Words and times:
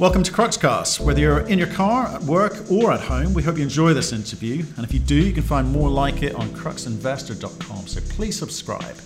Welcome 0.00 0.24
to 0.24 0.32
Cruxcast. 0.32 0.98
Whether 0.98 1.20
you're 1.20 1.46
in 1.46 1.56
your 1.56 1.68
car, 1.68 2.08
at 2.08 2.20
work, 2.22 2.68
or 2.68 2.90
at 2.90 2.98
home, 2.98 3.32
we 3.32 3.44
hope 3.44 3.58
you 3.58 3.62
enjoy 3.62 3.94
this 3.94 4.12
interview. 4.12 4.64
And 4.76 4.84
if 4.84 4.92
you 4.92 4.98
do, 4.98 5.14
you 5.14 5.32
can 5.32 5.44
find 5.44 5.70
more 5.70 5.88
like 5.88 6.24
it 6.24 6.34
on 6.34 6.48
cruxinvestor.com. 6.48 7.86
So 7.86 8.00
please 8.12 8.36
subscribe. 8.36 8.96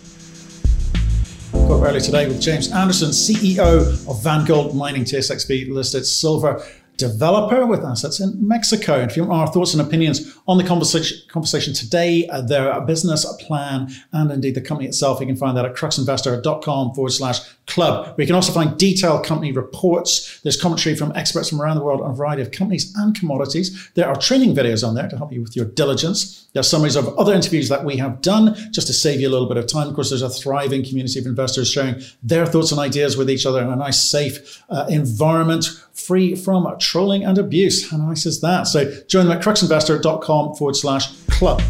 Got 1.53 1.87
earlier 1.87 2.01
today 2.01 2.27
with 2.27 2.41
James 2.41 2.73
Anderson, 2.73 3.11
CEO 3.11 4.09
of 4.09 4.23
Vangold 4.23 4.75
Mining, 4.75 5.05
TSXV 5.05 5.69
listed 5.69 6.07
silver 6.07 6.65
developer 6.97 7.67
with 7.67 7.85
assets 7.85 8.21
in 8.21 8.49
Mexico. 8.49 9.01
And 9.01 9.11
if 9.11 9.17
you 9.19 9.25
want 9.25 9.41
our 9.47 9.53
thoughts 9.53 9.75
and 9.75 9.87
opinions 9.87 10.38
on 10.49 10.57
the 10.57 10.65
conversation, 10.65 11.19
conversation 11.29 11.75
today, 11.75 12.27
uh, 12.29 12.41
their 12.41 12.81
business 12.81 13.31
plan, 13.41 13.91
and 14.13 14.31
indeed 14.33 14.55
the 14.55 14.63
company 14.63 14.89
itself, 14.89 15.21
you 15.21 15.27
can 15.27 15.37
find 15.37 15.55
that 15.57 15.67
at 15.67 15.75
cruxinvestor.com 15.75 16.95
forward 16.95 17.11
slash 17.11 17.41
club. 17.67 18.15
We 18.17 18.25
can 18.25 18.35
also 18.35 18.51
find 18.53 18.79
detailed 18.79 19.27
company 19.27 19.53
reports. 19.53 20.41
There's 20.41 20.61
commentary 20.61 20.97
from 20.97 21.13
experts 21.15 21.51
from 21.51 21.61
around 21.61 21.77
the 21.77 21.85
world 21.85 22.01
on 22.01 22.13
a 22.13 22.15
variety 22.15 22.41
of 22.41 22.51
companies 22.51 22.95
and 22.97 23.15
commodities. 23.15 23.91
There 23.95 24.09
are 24.09 24.17
training 24.17 24.55
videos 24.55 24.87
on 24.87 24.95
there 24.95 25.09
to 25.09 25.19
help 25.19 25.33
you 25.33 25.43
with 25.43 25.55
your 25.55 25.67
diligence. 25.67 26.49
There 26.55 26.61
are 26.61 26.65
summaries 26.65 26.97
of 26.97 27.09
other 27.19 27.35
interviews 27.35 27.69
that 27.69 27.85
we 27.85 27.99
have 27.99 28.23
done 28.23 28.57
just 28.73 28.87
to 28.87 28.95
save 28.95 29.21
you 29.21 29.29
a 29.29 29.31
little 29.31 29.49
bit 29.49 29.59
of 29.59 29.67
time. 29.67 29.89
Of 29.89 29.95
course, 29.95 30.09
there's 30.09 30.23
a 30.23 30.31
thriving 30.31 30.83
community 30.83 31.19
of 31.19 31.27
investors 31.27 31.71
sharing 31.71 32.01
their 32.23 32.47
thoughts 32.47 32.73
and 32.73 32.81
ideas 32.81 33.19
with 33.19 33.29
each 33.29 33.45
other 33.45 33.61
in 33.61 33.69
a 33.69 33.77
nice, 33.77 34.03
safe 34.03 34.63
uh, 34.71 34.87
environment 34.89 35.67
free 35.93 36.35
from 36.35 36.67
trolling 36.79 37.25
and 37.25 37.37
abuse. 37.39 37.91
How 37.91 37.97
nice 37.97 38.25
is 38.25 38.41
that? 38.41 38.67
So 38.67 39.03
join 39.09 39.27
them 39.27 39.37
at 39.37 39.45
cruxinvestor.com 39.45 40.38
forward 40.47 40.77
slash 40.77 41.13
club. 41.27 41.61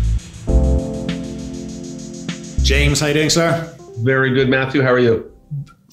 James, 2.62 3.00
how 3.00 3.06
you 3.06 3.14
doing, 3.14 3.30
sir? 3.30 3.74
Very 4.00 4.34
good, 4.34 4.48
Matthew. 4.48 4.82
How 4.82 4.92
are 4.92 4.98
you? 4.98 5.32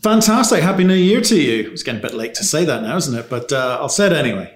Fantastic. 0.04 0.62
Happy 0.62 0.84
New 0.84 0.94
Year 0.94 1.22
to 1.22 1.42
you. 1.42 1.72
It's 1.72 1.84
getting 1.84 2.00
a 2.00 2.02
bit 2.02 2.14
late 2.14 2.34
to 2.36 2.44
say 2.44 2.66
that 2.66 2.84
now, 2.84 2.98
isn't 2.98 3.18
it? 3.18 3.30
But 3.30 3.52
uh, 3.52 3.78
I'll 3.80 3.90
say 3.90 4.08
it 4.08 4.14
anyway. 4.14 4.56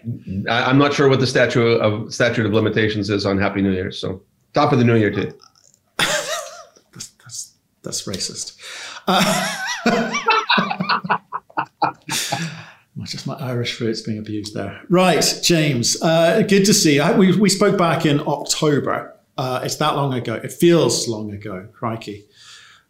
I, 0.49 0.69
am 0.69 0.77
not 0.77 0.93
sure 0.93 1.09
what 1.09 1.19
the 1.19 1.27
statute 1.27 1.79
of 1.79 2.13
statute 2.13 2.45
of 2.45 2.53
limitations 2.53 3.09
is 3.09 3.25
on 3.25 3.39
Happy 3.39 3.61
New 3.61 3.71
Year. 3.71 3.91
So 3.91 4.21
top 4.53 4.73
of 4.73 4.79
the 4.79 4.85
New 4.85 4.95
Year 4.95 5.11
to 5.11 5.21
you. 5.21 5.39
that's, 5.97 7.09
that's, 7.23 7.55
that's 7.81 8.05
racist. 8.05 8.57
Uh, 9.07 9.55
just 13.05 13.27
my 13.27 13.35
Irish 13.35 13.79
roots 13.79 14.01
being 14.01 14.17
abused 14.17 14.53
there. 14.53 14.81
Right, 14.89 15.23
James, 15.43 16.01
uh, 16.01 16.41
good 16.41 16.65
to 16.65 16.73
see 16.73 16.95
you. 16.95 17.13
We, 17.13 17.37
we 17.37 17.49
spoke 17.49 17.77
back 17.77 18.05
in 18.05 18.19
October. 18.21 19.15
Uh, 19.37 19.61
it's 19.63 19.75
that 19.75 19.95
long 19.95 20.13
ago. 20.13 20.33
It 20.35 20.51
feels 20.51 21.07
long 21.07 21.31
ago. 21.31 21.67
Crikey. 21.73 22.25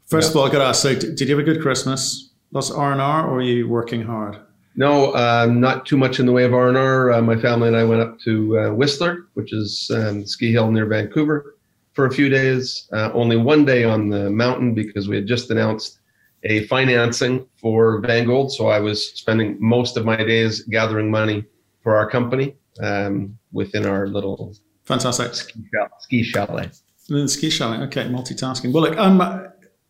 First 0.05 0.27
yeah. 0.27 0.31
of 0.31 0.37
all, 0.37 0.47
I 0.47 0.51
got 0.51 0.59
to 0.59 0.65
ask. 0.65 0.81
So, 0.81 0.95
did 0.95 1.19
you 1.21 1.37
have 1.37 1.39
a 1.39 1.43
good 1.43 1.61
Christmas? 1.61 2.31
Lots 2.51 2.71
of 2.71 2.77
R 2.77 2.91
and 2.91 3.01
R, 3.01 3.27
or 3.27 3.37
are 3.37 3.41
you 3.41 3.67
working 3.67 4.01
hard? 4.01 4.39
No, 4.75 5.13
um, 5.13 5.59
not 5.59 5.85
too 5.85 5.97
much 5.97 6.19
in 6.19 6.25
the 6.25 6.31
way 6.31 6.45
of 6.45 6.53
R 6.53 6.69
and 6.69 6.77
R. 6.77 7.11
Uh, 7.11 7.21
my 7.21 7.35
family 7.35 7.67
and 7.67 7.77
I 7.77 7.83
went 7.83 8.01
up 8.01 8.19
to 8.21 8.59
uh, 8.59 8.73
Whistler, 8.73 9.27
which 9.33 9.53
is 9.53 9.91
um, 9.93 10.25
ski 10.25 10.51
hill 10.51 10.71
near 10.71 10.85
Vancouver, 10.85 11.57
for 11.93 12.05
a 12.05 12.11
few 12.11 12.29
days. 12.29 12.87
Uh, 12.93 13.11
only 13.13 13.37
one 13.37 13.65
day 13.65 13.83
on 13.83 14.09
the 14.09 14.29
mountain 14.29 14.73
because 14.73 15.07
we 15.07 15.15
had 15.15 15.27
just 15.27 15.51
announced 15.51 15.98
a 16.43 16.65
financing 16.67 17.45
for 17.57 18.01
Vangold. 18.01 18.51
So 18.51 18.67
I 18.67 18.79
was 18.79 19.13
spending 19.13 19.57
most 19.59 19.97
of 19.97 20.05
my 20.05 20.17
days 20.17 20.63
gathering 20.63 21.11
money 21.11 21.43
for 21.81 21.95
our 21.95 22.09
company 22.09 22.55
um, 22.81 23.37
within 23.51 23.85
our 23.85 24.07
little 24.07 24.55
fantastic 24.85 25.33
ski, 25.33 25.63
ski 25.99 26.23
chalet. 26.23 26.69
The 27.07 27.27
ski 27.27 27.49
chalet. 27.49 27.79
Okay, 27.83 28.05
multitasking. 28.05 28.71
Well, 28.71 28.83
look, 28.83 28.97
um, 28.97 29.21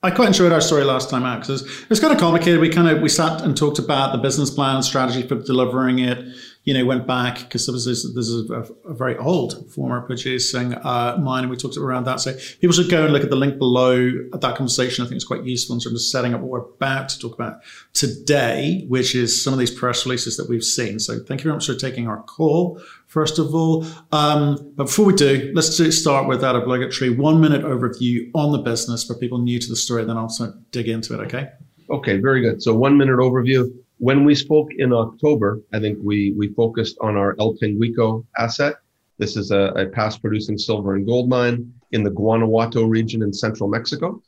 I 0.02 0.12
quite 0.12 0.28
enjoyed 0.28 0.54
our 0.54 0.62
story 0.62 0.86
last 0.86 1.10
time 1.10 1.24
out 1.24 1.42
because 1.42 1.62
it 1.62 1.90
was 1.90 2.00
kind 2.00 2.14
of 2.14 2.20
complicated. 2.20 2.62
We 2.62 2.70
kind 2.70 2.88
of 2.88 3.02
we 3.02 3.10
sat 3.10 3.42
and 3.42 3.56
talked 3.56 3.80
about 3.80 4.14
the 4.14 4.18
business 4.18 4.50
plan, 4.50 4.82
strategy 4.82 5.28
for 5.28 5.36
delivering 5.36 6.00
it, 6.00 6.24
you 6.70 6.76
know, 6.76 6.86
went 6.86 7.08
back 7.08 7.40
because 7.40 7.66
this 7.66 7.88
is 7.88 8.14
this 8.14 8.28
is 8.28 8.48
a, 8.52 8.62
a, 8.88 8.94
very 8.94 9.18
old 9.18 9.74
former 9.74 10.02
producing 10.02 10.76
uh, 10.76 11.18
mine, 11.20 11.42
and 11.42 11.50
we 11.50 11.58
talked 11.58 11.78
around 11.78 12.04
that. 12.04 12.20
So 12.20 12.38
people 12.62 12.74
should 12.74 12.92
go 12.92 13.06
and 13.06 13.12
look 13.12 13.24
at 13.24 13.32
the 13.32 13.36
link 13.36 13.58
below 13.58 14.12
at 14.36 14.42
that 14.42 14.56
conversation. 14.56 15.04
I 15.04 15.08
think 15.08 15.16
it's 15.16 15.26
quite 15.26 15.44
useful 15.44 15.74
in 15.74 15.80
terms 15.80 15.96
of 15.96 16.02
setting 16.04 16.36
up 16.36 16.42
what 16.42 16.52
we're 16.52 16.70
about 16.76 17.10
to 17.10 17.18
talk 17.18 17.34
about 17.34 17.62
today, 17.94 18.86
which 18.88 19.16
is 19.16 19.44
some 19.44 19.52
of 19.52 19.58
these 19.58 19.72
press 19.72 20.06
releases 20.06 20.38
that 20.38 20.48
we've 20.48 20.64
seen. 20.64 21.00
So 21.00 21.18
thank 21.24 21.42
you 21.42 21.46
very 21.46 21.56
much 21.56 21.66
for 21.66 21.74
taking 21.74 22.08
our 22.08 22.22
call. 22.22 22.80
First 23.08 23.40
of 23.40 23.56
all, 23.56 23.88
um, 24.12 24.72
but 24.76 24.84
before 24.84 25.06
we 25.06 25.16
do, 25.16 25.52
let's 25.56 25.76
do 25.76 25.92
start 25.92 26.28
with 26.28 26.40
that 26.42 26.56
obligatory 26.56 27.10
one 27.10 27.42
minute 27.42 27.64
overview 27.64 28.30
on 28.36 28.52
the 28.52 28.60
business 28.60 29.04
for 29.04 29.16
people 29.16 29.40
new 29.40 29.58
to 29.58 29.68
the 29.68 29.76
story. 29.76 30.06
Then 30.06 30.18
I'll 30.18 30.30
sort 30.30 30.50
of 30.52 30.70
dig 30.70 30.88
into 30.88 31.16
it. 31.16 31.22
Okay. 31.22 31.50
Okay. 31.90 32.20
Very 32.20 32.42
good. 32.42 32.62
So 32.62 32.76
one 32.76 32.96
minute 32.96 33.18
overview. 33.18 33.74
When 34.00 34.24
we 34.24 34.34
spoke 34.34 34.70
in 34.78 34.94
October, 34.94 35.62
I 35.74 35.80
think 35.80 36.00
we, 36.02 36.34
we 36.38 36.48
focused 36.54 36.98
on 37.02 37.18
our 37.18 37.36
El 37.38 37.56
Pinguico 37.56 38.26
asset. 38.38 38.76
This 39.18 39.36
is 39.36 39.52
a, 39.52 39.74
a 39.76 39.88
past 39.88 40.22
producing 40.22 40.58
silver 40.58 40.96
and 40.96 41.06
gold 41.06 41.28
mine 41.28 41.74
in 41.92 42.04
the 42.04 42.10
Guanajuato 42.10 42.86
region 42.86 43.22
in 43.22 43.34
central 43.34 43.70
Mexico. 43.70 44.22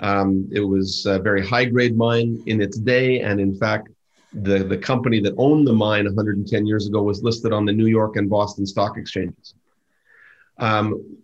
Um, 0.00 0.46
it 0.52 0.60
was 0.60 1.06
a 1.06 1.18
very 1.18 1.44
high 1.44 1.64
grade 1.64 1.96
mine 1.96 2.42
in 2.46 2.60
its 2.60 2.78
day. 2.78 3.20
And 3.20 3.40
in 3.40 3.56
fact, 3.56 3.88
the, 4.34 4.58
the 4.58 4.76
company 4.76 5.20
that 5.20 5.34
owned 5.38 5.66
the 5.66 5.72
mine 5.72 6.04
110 6.04 6.66
years 6.66 6.86
ago 6.86 7.02
was 7.02 7.22
listed 7.22 7.50
on 7.50 7.64
the 7.64 7.72
New 7.72 7.86
York 7.86 8.16
and 8.16 8.28
Boston 8.28 8.66
stock 8.66 8.98
exchanges. 8.98 9.54
Um, 10.58 11.16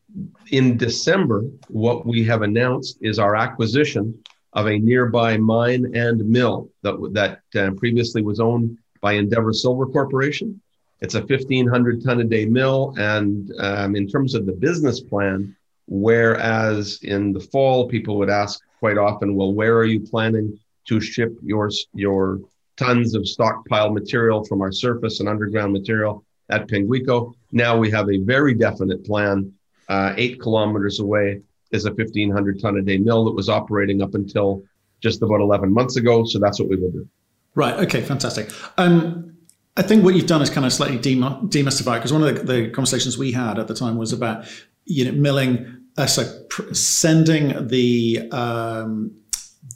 in 0.51 0.79
December, 0.79 1.45
what 1.69 2.07
we 2.07 2.25
have 2.25 2.41
announced 2.41 2.97
is 3.03 3.19
our 3.19 3.37
acquisition 3.37 4.19
of 4.55 4.67
a 4.67 4.79
nearby 4.79 5.37
mine 5.37 5.93
and 5.95 6.25
mill 6.27 6.71
that, 6.83 6.95
that 7.13 7.41
uh, 7.61 7.73
previously 7.73 8.23
was 8.23 8.41
owned 8.41 8.79
by 9.01 9.13
Endeavour 9.13 9.53
Silver 9.53 9.87
Corporation. 9.87 10.61
It's 11.01 11.17
a 11.17 11.21
1,500 11.21 12.03
ton 12.03 12.21
a 12.21 12.25
day 12.25 12.47
mill. 12.47 12.95
And 12.97 13.53
um, 13.59 13.97
in 13.97 14.09
terms 14.09 14.35
of 14.35 14.47
the 14.47 14.53
business 14.53 15.01
plan, 15.01 15.55
whereas 15.87 17.01
in 17.03 17.33
the 17.33 17.41
fall, 17.41 17.89
people 17.89 18.17
would 18.19 18.31
ask 18.31 18.61
quite 18.79 18.97
often, 18.97 19.35
well, 19.35 19.53
where 19.53 19.77
are 19.77 19.85
you 19.85 20.01
planning 20.01 20.59
to 20.87 21.01
ship 21.01 21.37
your, 21.43 21.71
your 21.93 22.41
tons 22.77 23.15
of 23.15 23.29
stockpile 23.29 23.91
material 23.91 24.45
from 24.45 24.63
our 24.63 24.73
surface 24.73 25.21
and 25.21 25.29
underground 25.29 25.73
material 25.73 26.25
at 26.49 26.69
Pinguico? 26.69 27.35
Now 27.51 27.77
we 27.77 27.91
have 27.91 28.09
a 28.09 28.19
very 28.19 28.55
definite 28.55 29.05
plan, 29.05 29.53
uh, 29.89 30.15
eight 30.17 30.41
kilometers 30.41 31.01
away 31.01 31.43
is 31.73 31.85
a 31.85 31.91
1500 31.91 32.61
ton 32.61 32.77
a 32.79 32.83
day 32.83 32.99
mill 32.99 33.25
that 33.25 33.33
was 33.33 33.49
operating 33.49 34.03
up 34.03 34.15
until 34.15 34.63
just 35.01 35.23
about 35.23 35.41
11 35.41 35.73
months 35.73 35.97
ago. 35.97 36.25
So 36.25 36.39
that's 36.39 36.59
what 36.59 36.69
we 36.69 36.77
will 36.77 36.91
do. 36.91 37.09
Right. 37.55 37.75
Okay. 37.81 38.03
Fantastic. 38.03 38.51
Um, 38.79 39.35
I 39.77 39.83
think 39.83 40.05
what 40.05 40.15
you've 40.15 40.27
done 40.27 40.41
is 40.41 40.51
kind 40.51 40.65
of 40.65 40.73
slightly 40.73 40.99
demystified 40.99 41.97
because 41.97 42.13
one 42.13 42.23
of 42.23 42.47
the, 42.47 42.53
the, 42.53 42.71
conversations 42.71 43.19
we 43.19 43.33
had 43.33 43.59
at 43.59 43.67
the 43.67 43.75
time 43.75 43.97
was 43.97 44.13
about 44.13 44.47
you 44.85 45.05
know 45.05 45.13
milling, 45.13 45.87
uh, 45.97 46.07
so 46.07 46.45
pr- 46.49 46.73
sending 46.75 47.67
the 47.69 48.29
um, 48.31 49.11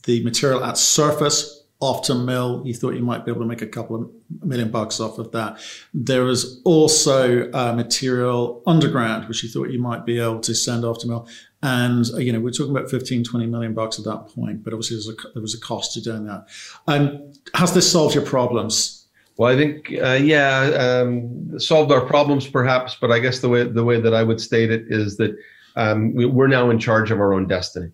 the 0.05 0.23
material 0.23 0.63
at 0.63 0.79
surface 0.79 1.65
off 1.81 2.03
to 2.03 2.15
mill. 2.15 2.63
You 2.65 2.75
thought 2.75 2.95
you 2.95 3.03
might 3.03 3.25
be 3.25 3.33
able 3.33 3.41
to 3.41 3.47
make 3.47 3.63
a 3.63 3.67
couple 3.67 3.97
of 3.97 4.11
million 4.45 4.71
bucks 4.71 5.01
off 5.01 5.19
of 5.19 5.33
that. 5.33 5.61
There 5.93 6.23
was 6.23 6.61
also 6.65 7.51
uh, 7.51 7.73
material 7.73 8.63
underground, 8.67 9.27
which 9.27 9.43
you 9.43 9.49
thought 9.49 9.71
you 9.71 9.81
might 9.81 10.07
be 10.07 10.21
able 10.21 10.41
to 10.41 10.55
send 10.55 10.85
off 10.85 10.99
to 11.01 11.09
mill. 11.09 11.29
And, 11.63 12.07
uh, 12.15 12.19
you 12.19 12.33
know, 12.33 12.41
we're 12.41 12.53
talking 12.53 12.77
about 12.77 12.91
15, 12.91 13.25
20 13.25 13.47
million 13.47 13.75
bucks 13.75 13.99
at 13.99 14.05
that 14.05 14.29
point, 14.29 14.63
but 14.63 14.73
obviously 14.73 14.97
there 14.97 15.13
was 15.13 15.25
a, 15.25 15.29
there 15.35 15.43
was 15.43 15.55
a 15.55 15.61
cost 15.61 15.93
to 15.95 16.01
doing 16.01 16.25
that. 16.27 16.47
Um, 16.87 17.33
has 17.55 17.75
this 17.75 17.91
solved 17.91 18.15
your 18.15 18.25
problems? 18.25 19.07
Well, 19.37 19.53
I 19.53 19.57
think, 19.57 19.93
uh, 20.01 20.19
yeah, 20.23 20.61
um, 21.03 21.59
solved 21.59 21.91
our 21.91 22.01
problems 22.01 22.47
perhaps, 22.47 22.97
but 23.01 23.11
I 23.11 23.19
guess 23.19 23.41
the 23.41 23.49
way, 23.49 23.65
the 23.65 23.85
way 23.85 24.01
that 24.01 24.15
I 24.15 24.23
would 24.23 24.41
state 24.41 24.71
it 24.71 24.85
is 24.89 25.17
that 25.17 25.37
um, 25.79 26.13
we, 26.15 26.27
we're 26.27 26.49
now 26.49 26.71
in 26.71 26.79
charge 26.79 27.11
of 27.11 27.21
our 27.21 27.33
own 27.33 27.47
destiny. 27.47 27.91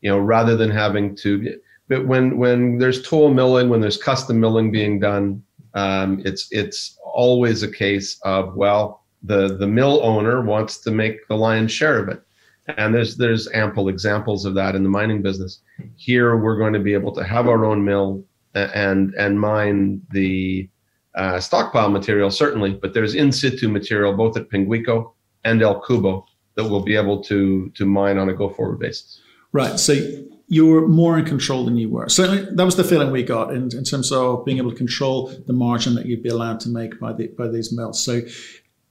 You 0.00 0.10
know, 0.10 0.18
rather 0.18 0.56
than 0.56 0.70
having 0.70 1.16
to, 1.16 1.58
but 1.88 2.06
when 2.06 2.36
when 2.36 2.76
there's 2.76 3.02
toll 3.02 3.32
milling, 3.32 3.70
when 3.70 3.80
there's 3.80 3.96
custom 3.96 4.38
milling 4.38 4.70
being 4.70 5.00
done, 5.00 5.42
um, 5.72 6.20
it's 6.26 6.48
it's 6.50 6.98
always 7.04 7.62
a 7.62 7.70
case 7.70 8.20
of 8.22 8.54
well, 8.54 9.04
the 9.22 9.56
the 9.56 9.66
mill 9.66 10.00
owner 10.02 10.42
wants 10.42 10.78
to 10.78 10.90
make 10.90 11.26
the 11.28 11.36
lion's 11.36 11.72
share 11.72 11.98
of 11.98 12.08
it, 12.08 12.22
and 12.68 12.94
there's 12.94 13.16
there's 13.16 13.50
ample 13.52 13.88
examples 13.88 14.44
of 14.44 14.54
that 14.54 14.74
in 14.74 14.82
the 14.82 14.88
mining 14.88 15.22
business. 15.22 15.60
Here, 15.96 16.36
we're 16.36 16.58
going 16.58 16.72
to 16.72 16.78
be 16.78 16.94
able 16.94 17.12
to 17.12 17.24
have 17.24 17.48
our 17.48 17.64
own 17.64 17.84
mill 17.84 18.24
and 18.54 19.14
and 19.14 19.40
mine 19.40 20.00
the 20.10 20.68
uh, 21.14 21.40
stockpile 21.40 21.90
material 21.90 22.30
certainly, 22.30 22.74
but 22.74 22.94
there's 22.94 23.14
in 23.14 23.32
situ 23.32 23.68
material 23.68 24.14
both 24.14 24.36
at 24.36 24.48
Pinguico 24.48 25.12
and 25.44 25.62
El 25.62 25.80
Cubo 25.82 26.24
that 26.56 26.64
we'll 26.64 26.82
be 26.82 26.96
able 26.96 27.22
to 27.24 27.70
to 27.70 27.84
mine 27.84 28.18
on 28.18 28.28
a 28.28 28.34
go 28.34 28.48
forward 28.48 28.78
basis. 28.78 29.20
Right. 29.52 29.78
So 29.78 29.94
you 30.48 30.66
were 30.66 30.86
more 30.86 31.18
in 31.18 31.24
control 31.24 31.64
than 31.64 31.76
you 31.76 31.88
were. 31.88 32.08
Certainly, 32.08 32.54
that 32.54 32.64
was 32.64 32.76
the 32.76 32.84
feeling 32.84 33.10
we 33.10 33.22
got 33.22 33.54
in, 33.54 33.70
in 33.76 33.84
terms 33.84 34.12
of 34.12 34.44
being 34.44 34.58
able 34.58 34.70
to 34.70 34.76
control 34.76 35.32
the 35.46 35.52
margin 35.52 35.94
that 35.94 36.06
you'd 36.06 36.22
be 36.22 36.28
allowed 36.28 36.60
to 36.60 36.68
make 36.68 36.98
by 37.00 37.12
the 37.12 37.28
by 37.28 37.48
these 37.48 37.72
mills. 37.72 38.04
So 38.04 38.20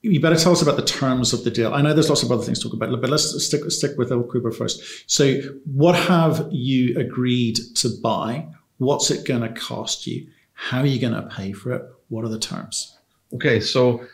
you 0.03 0.19
better 0.19 0.35
tell 0.35 0.51
us 0.51 0.61
about 0.61 0.75
the 0.75 0.85
terms 0.85 1.31
of 1.31 1.45
the 1.45 1.49
deal. 1.49 1.73
I 1.73 1.81
know 1.81 1.93
there's 1.93 2.09
lots 2.09 2.23
of 2.23 2.31
other 2.31 2.43
things 2.43 2.59
to 2.59 2.67
talk 2.67 2.73
about, 2.73 3.01
but 3.01 3.09
let's 3.09 3.41
stick 3.43 3.63
stick 3.71 3.97
with 3.97 4.11
El 4.11 4.23
Cubo 4.23 4.53
first. 4.53 5.09
So, 5.09 5.39
what 5.65 5.95
have 5.95 6.47
you 6.51 6.97
agreed 6.99 7.57
to 7.75 7.89
buy? 8.03 8.47
What's 8.77 9.09
it 9.11 9.25
going 9.25 9.41
to 9.41 9.59
cost 9.59 10.05
you? 10.05 10.27
How 10.53 10.81
are 10.81 10.85
you 10.85 10.99
going 10.99 11.13
to 11.13 11.29
pay 11.29 11.53
for 11.53 11.71
it? 11.71 11.83
What 12.09 12.25
are 12.25 12.29
the 12.29 12.37
terms? 12.37 12.97
Okay, 13.33 13.61
so 13.61 14.05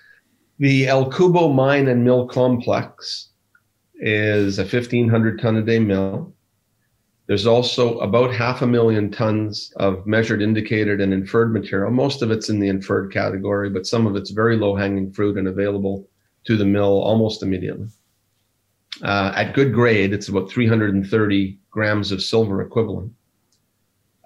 the 0.59 0.87
El 0.87 1.11
Cubo 1.11 1.53
mine 1.53 1.87
and 1.87 2.03
mill 2.03 2.27
complex 2.27 3.29
is 3.95 4.59
a 4.59 4.63
1,500 4.63 5.41
ton 5.41 5.57
a 5.57 5.63
day 5.63 5.79
mill. 5.79 6.33
There's 7.29 7.45
also 7.45 7.99
about 7.99 8.33
half 8.33 8.63
a 8.63 8.67
million 8.67 9.11
tons 9.11 9.71
of 9.75 10.07
measured, 10.07 10.41
indicated, 10.41 10.99
and 10.99 11.13
inferred 11.13 11.53
material. 11.53 11.91
Most 11.91 12.23
of 12.23 12.31
it's 12.31 12.49
in 12.49 12.59
the 12.59 12.69
inferred 12.69 13.13
category, 13.13 13.69
but 13.69 13.85
some 13.85 14.07
of 14.07 14.15
it's 14.15 14.31
very 14.31 14.57
low 14.57 14.75
hanging 14.75 15.11
fruit 15.11 15.37
and 15.37 15.47
available 15.47 16.09
to 16.45 16.57
the 16.57 16.65
mill 16.65 17.03
almost 17.03 17.43
immediately. 17.43 17.85
Uh, 19.03 19.31
at 19.35 19.53
good 19.53 19.75
grade, 19.75 20.11
it's 20.11 20.27
about 20.27 20.49
330 20.49 21.59
grams 21.69 22.11
of 22.11 22.23
silver 22.23 22.63
equivalent, 22.63 23.13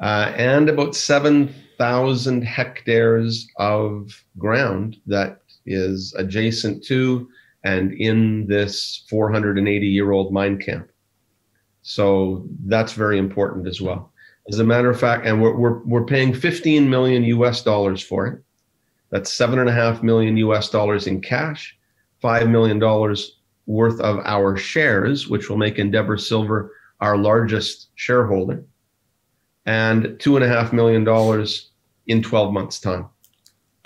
uh, 0.01 0.31
and 0.37 0.69
about 0.69 0.95
7,000 0.95 2.41
hectares 2.41 3.49
of 3.57 4.23
ground 4.37 4.95
that 5.07 5.41
is 5.65 6.13
adjacent 6.17 6.81
to 6.85 7.27
and 7.65 7.91
in 7.91 8.47
this 8.47 9.03
480 9.09 9.85
year 9.87 10.11
old 10.11 10.31
mine 10.31 10.57
camp. 10.57 10.89
So 11.83 12.45
that's 12.65 12.93
very 12.93 13.19
important 13.19 13.67
as 13.67 13.81
well. 13.81 14.11
As 14.49 14.59
a 14.59 14.63
matter 14.63 14.89
of 14.89 14.99
fact, 14.99 15.25
and 15.25 15.41
we're, 15.41 15.55
we're, 15.55 15.79
we're 15.83 16.05
paying 16.05 16.33
15 16.33 16.89
million 16.89 17.23
US 17.25 17.61
dollars 17.61 18.01
for 18.01 18.27
it. 18.27 18.41
That's 19.09 19.31
seven 19.31 19.59
and 19.59 19.69
a 19.69 19.73
half 19.73 20.01
million 20.01 20.35
US 20.37 20.69
dollars 20.69 21.07
in 21.07 21.21
cash, 21.21 21.77
$5 22.23 22.49
million 22.49 22.79
worth 23.65 23.99
of 24.01 24.19
our 24.25 24.57
shares, 24.57 25.27
which 25.27 25.49
will 25.49 25.57
make 25.57 25.77
Endeavour 25.77 26.17
Silver 26.17 26.71
our 26.99 27.17
largest 27.17 27.89
shareholder, 27.95 28.63
and 29.65 30.17
two 30.19 30.35
and 30.35 30.43
a 30.43 30.47
half 30.47 30.71
million 30.71 31.03
dollars 31.03 31.69
in 32.07 32.23
12 32.23 32.53
months' 32.53 32.79
time. 32.79 33.07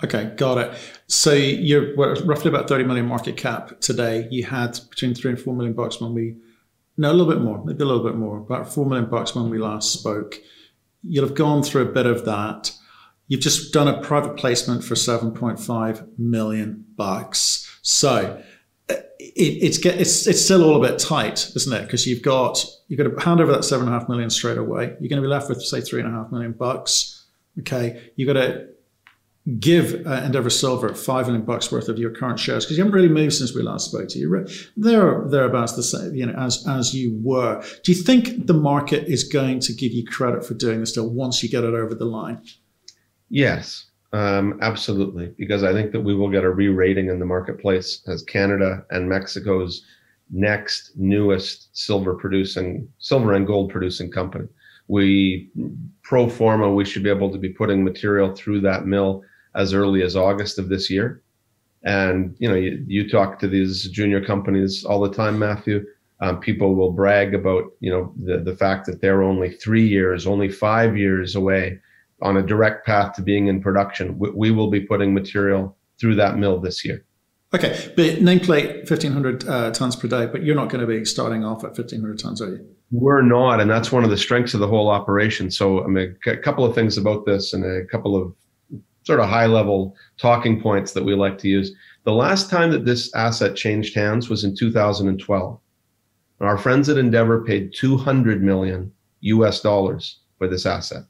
Okay, 0.04 0.32
got 0.36 0.58
it. 0.58 0.78
So 1.08 1.32
you're 1.32 1.94
roughly 1.96 2.48
about 2.48 2.68
30 2.68 2.84
million 2.84 3.06
market 3.06 3.36
cap 3.36 3.80
today. 3.80 4.28
You 4.30 4.44
had 4.44 4.78
between 4.88 5.14
three 5.14 5.32
and 5.32 5.40
four 5.40 5.54
million 5.54 5.74
bucks 5.74 6.00
when 6.00 6.14
we 6.14 6.36
no, 6.98 7.10
a 7.10 7.14
little 7.14 7.32
bit 7.32 7.40
more, 7.40 7.64
maybe 7.64 7.82
a 7.82 7.86
little 7.86 8.02
bit 8.02 8.16
more, 8.16 8.38
about 8.38 8.72
four 8.72 8.84
million 8.84 9.08
bucks 9.08 9.34
when 9.34 9.48
we 9.48 9.58
last 9.58 9.92
spoke. 9.92 10.38
You'll 11.02 11.26
have 11.26 11.36
gone 11.36 11.62
through 11.62 11.82
a 11.82 11.92
bit 11.92 12.06
of 12.06 12.24
that. 12.24 12.72
You've 13.28 13.40
just 13.40 13.72
done 13.72 13.86
a 13.86 14.00
private 14.02 14.36
placement 14.36 14.82
for 14.82 14.94
7.5 14.94 16.18
million 16.18 16.84
bucks. 16.96 17.64
So 17.82 18.42
it, 18.88 18.98
it's 19.18 19.78
it's 19.78 20.26
it's 20.26 20.44
still 20.44 20.64
all 20.64 20.84
a 20.84 20.88
bit 20.88 20.98
tight, 20.98 21.50
isn't 21.54 21.72
it? 21.72 21.82
Because 21.82 22.06
you've 22.06 22.22
got 22.22 22.64
you've 22.88 22.98
got 22.98 23.04
to 23.04 23.24
hand 23.24 23.40
over 23.40 23.52
that 23.52 23.64
seven 23.64 23.86
and 23.86 23.94
a 23.94 23.98
half 23.98 24.08
million 24.08 24.30
straight 24.30 24.58
away. 24.58 24.96
You're 25.00 25.08
going 25.08 25.22
to 25.22 25.22
be 25.22 25.28
left 25.28 25.48
with 25.48 25.62
say 25.62 25.80
three 25.80 26.00
and 26.00 26.08
a 26.08 26.12
half 26.12 26.32
million 26.32 26.52
bucks. 26.52 27.26
Okay, 27.60 28.10
you've 28.16 28.26
got 28.26 28.40
to 28.40 28.68
give 29.48 30.06
uh, 30.06 30.22
Endeavour 30.24 30.50
Silver 30.50 30.94
five 30.94 31.26
million 31.26 31.44
bucks 31.44 31.72
worth 31.72 31.88
of 31.88 31.98
your 31.98 32.10
current 32.10 32.38
shares 32.38 32.64
because 32.64 32.76
you 32.76 32.84
haven't 32.84 32.94
really 32.94 33.08
moved 33.08 33.34
since 33.34 33.54
we 33.54 33.62
last 33.62 33.90
spoke 33.90 34.08
to 34.08 34.18
you. 34.18 34.46
They're 34.76 35.24
thereabouts 35.26 35.72
the 35.72 35.82
same, 35.82 36.14
you 36.14 36.26
know, 36.26 36.34
as 36.34 36.66
as 36.68 36.94
you 36.94 37.18
were. 37.22 37.62
Do 37.82 37.92
you 37.92 38.02
think 38.02 38.46
the 38.46 38.54
market 38.54 39.08
is 39.08 39.24
going 39.24 39.60
to 39.60 39.72
give 39.72 39.92
you 39.92 40.04
credit 40.04 40.44
for 40.44 40.54
doing 40.54 40.80
this 40.80 40.90
still 40.90 41.08
once 41.08 41.42
you 41.42 41.48
get 41.48 41.64
it 41.64 41.74
over 41.74 41.94
the 41.94 42.04
line? 42.04 42.42
Yes, 43.30 43.86
um, 44.12 44.58
absolutely, 44.60 45.34
because 45.38 45.62
I 45.62 45.72
think 45.72 45.92
that 45.92 46.00
we 46.00 46.14
will 46.14 46.30
get 46.30 46.44
a 46.44 46.50
re-rating 46.50 47.08
in 47.08 47.18
the 47.18 47.26
marketplace 47.26 48.02
as 48.06 48.22
Canada 48.22 48.84
and 48.90 49.08
Mexico's 49.08 49.84
next 50.30 50.92
newest 50.96 51.74
silver 51.76 52.14
producing 52.14 52.86
silver 52.98 53.32
and 53.32 53.46
gold 53.46 53.70
producing 53.70 54.10
company. 54.10 54.46
We 54.88 55.50
pro 56.02 56.28
forma, 56.28 56.72
we 56.72 56.84
should 56.84 57.02
be 57.02 57.10
able 57.10 57.30
to 57.30 57.38
be 57.38 57.50
putting 57.50 57.84
material 57.84 58.34
through 58.34 58.60
that 58.62 58.86
mill 58.86 59.22
as 59.58 59.74
early 59.74 60.02
as 60.02 60.16
August 60.16 60.58
of 60.58 60.70
this 60.70 60.88
year. 60.88 61.20
And 61.82 62.34
you 62.38 62.48
know, 62.48 62.54
you, 62.54 62.82
you 62.86 63.08
talk 63.08 63.38
to 63.40 63.48
these 63.48 63.88
junior 63.90 64.24
companies 64.24 64.84
all 64.84 65.00
the 65.00 65.12
time, 65.12 65.38
Matthew. 65.38 65.84
Um, 66.20 66.40
people 66.40 66.74
will 66.74 66.92
brag 66.92 67.34
about 67.34 67.64
you 67.80 67.90
know 67.90 68.12
the 68.24 68.38
the 68.38 68.56
fact 68.56 68.86
that 68.86 69.00
they're 69.00 69.22
only 69.22 69.50
three 69.50 69.86
years, 69.86 70.26
only 70.26 70.48
five 70.48 70.96
years 70.96 71.36
away 71.36 71.78
on 72.22 72.36
a 72.36 72.42
direct 72.42 72.86
path 72.86 73.14
to 73.14 73.22
being 73.22 73.46
in 73.46 73.60
production. 73.60 74.18
We, 74.18 74.30
we 74.30 74.50
will 74.50 74.70
be 74.70 74.80
putting 74.80 75.14
material 75.14 75.76
through 76.00 76.16
that 76.16 76.36
mill 76.36 76.58
this 76.58 76.84
year. 76.84 77.04
Okay, 77.54 77.92
but 77.96 78.16
nameplate 78.16 78.90
1,500 78.90 79.48
uh, 79.48 79.70
tons 79.70 79.96
per 79.96 80.06
day, 80.06 80.26
but 80.26 80.42
you're 80.42 80.54
not 80.54 80.68
going 80.68 80.82
to 80.82 80.86
be 80.86 81.04
starting 81.06 81.44
off 81.44 81.64
at 81.64 81.70
1,500 81.70 82.18
tons, 82.18 82.42
are 82.42 82.50
you? 82.50 82.66
We're 82.90 83.22
not, 83.22 83.60
and 83.60 83.70
that's 83.70 83.90
one 83.90 84.04
of 84.04 84.10
the 84.10 84.18
strengths 84.18 84.52
of 84.52 84.60
the 84.60 84.66
whole 84.66 84.90
operation. 84.90 85.50
So, 85.50 85.82
I 85.82 85.86
mean, 85.86 86.14
a 86.26 86.36
couple 86.36 86.64
of 86.66 86.74
things 86.74 86.98
about 86.98 87.24
this, 87.24 87.54
and 87.54 87.64
a 87.64 87.86
couple 87.86 88.20
of 88.20 88.34
sort 89.08 89.20
of 89.20 89.28
high 89.30 89.46
level 89.46 89.96
talking 90.18 90.60
points 90.60 90.92
that 90.92 91.02
we 91.02 91.14
like 91.14 91.38
to 91.38 91.48
use. 91.48 91.72
The 92.04 92.12
last 92.12 92.50
time 92.50 92.70
that 92.72 92.84
this 92.84 93.12
asset 93.14 93.56
changed 93.56 93.94
hands 93.94 94.28
was 94.28 94.44
in 94.44 94.54
2012. 94.54 95.58
Our 96.40 96.58
friends 96.58 96.90
at 96.90 96.98
Endeavour 96.98 97.42
paid 97.42 97.72
200 97.74 98.42
million 98.42 98.92
US 99.20 99.62
dollars 99.62 100.20
for 100.36 100.46
this 100.46 100.66
asset. 100.66 101.04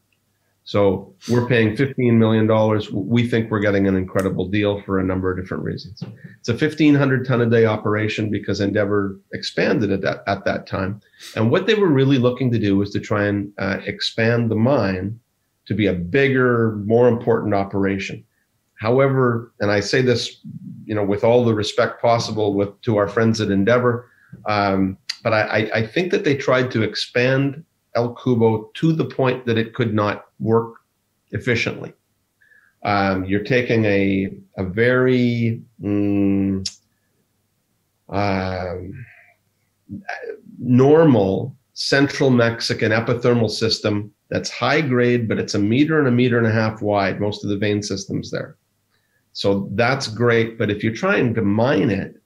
So 0.62 1.12
we're 1.28 1.48
paying 1.48 1.74
$15 1.74 2.18
million. 2.18 2.46
We 2.92 3.26
think 3.26 3.50
we're 3.50 3.58
getting 3.58 3.88
an 3.88 3.96
incredible 3.96 4.46
deal 4.46 4.80
for 4.82 5.00
a 5.00 5.04
number 5.04 5.28
of 5.32 5.42
different 5.42 5.64
reasons. 5.64 6.04
It's 6.38 6.50
a 6.50 6.52
1,500 6.52 7.26
ton 7.26 7.40
a 7.40 7.46
day 7.46 7.66
operation 7.66 8.30
because 8.30 8.60
Endeavour 8.60 9.18
expanded 9.32 9.90
at, 10.04 10.22
at 10.28 10.44
that 10.44 10.68
time. 10.68 11.00
And 11.34 11.50
what 11.50 11.66
they 11.66 11.74
were 11.74 11.88
really 11.88 12.18
looking 12.18 12.52
to 12.52 12.60
do 12.60 12.76
was 12.76 12.90
to 12.92 13.00
try 13.00 13.24
and 13.24 13.52
uh, 13.58 13.78
expand 13.86 14.52
the 14.52 14.56
mine 14.56 15.18
to 15.68 15.74
be 15.74 15.86
a 15.86 15.92
bigger, 15.92 16.76
more 16.86 17.08
important 17.08 17.54
operation. 17.54 18.24
However, 18.80 19.52
and 19.60 19.70
I 19.70 19.80
say 19.80 20.00
this, 20.00 20.40
you 20.86 20.94
know, 20.94 21.04
with 21.04 21.24
all 21.24 21.44
the 21.44 21.54
respect 21.54 22.00
possible 22.00 22.54
with 22.54 22.80
to 22.82 22.96
our 22.96 23.06
friends 23.06 23.40
at 23.40 23.50
Endeavour, 23.50 24.08
um, 24.46 24.96
but 25.22 25.34
I, 25.34 25.70
I 25.74 25.86
think 25.86 26.10
that 26.12 26.24
they 26.24 26.36
tried 26.36 26.70
to 26.70 26.82
expand 26.82 27.64
El 27.94 28.14
Cubo 28.14 28.72
to 28.74 28.92
the 28.92 29.04
point 29.04 29.44
that 29.44 29.58
it 29.58 29.74
could 29.74 29.92
not 29.92 30.26
work 30.40 30.76
efficiently. 31.32 31.92
Um, 32.82 33.24
you're 33.24 33.44
taking 33.44 33.84
a 33.84 34.30
a 34.56 34.64
very 34.64 35.60
mm, 35.82 36.66
um, 38.08 39.06
normal 40.58 41.56
central 41.74 42.30
Mexican 42.30 42.92
epithermal 42.92 43.50
system 43.50 44.12
that's 44.30 44.50
high 44.50 44.80
grade, 44.80 45.28
but 45.28 45.38
it's 45.38 45.54
a 45.54 45.58
meter 45.58 45.98
and 45.98 46.08
a 46.08 46.12
meter 46.12 46.38
and 46.38 46.46
a 46.46 46.52
half 46.52 46.82
wide, 46.82 47.20
most 47.20 47.44
of 47.44 47.50
the 47.50 47.56
vein 47.56 47.82
systems 47.82 48.30
there. 48.30 48.56
So 49.32 49.68
that's 49.72 50.08
great. 50.08 50.58
But 50.58 50.70
if 50.70 50.82
you're 50.82 50.94
trying 50.94 51.34
to 51.34 51.42
mine 51.42 51.90
it 51.90 52.20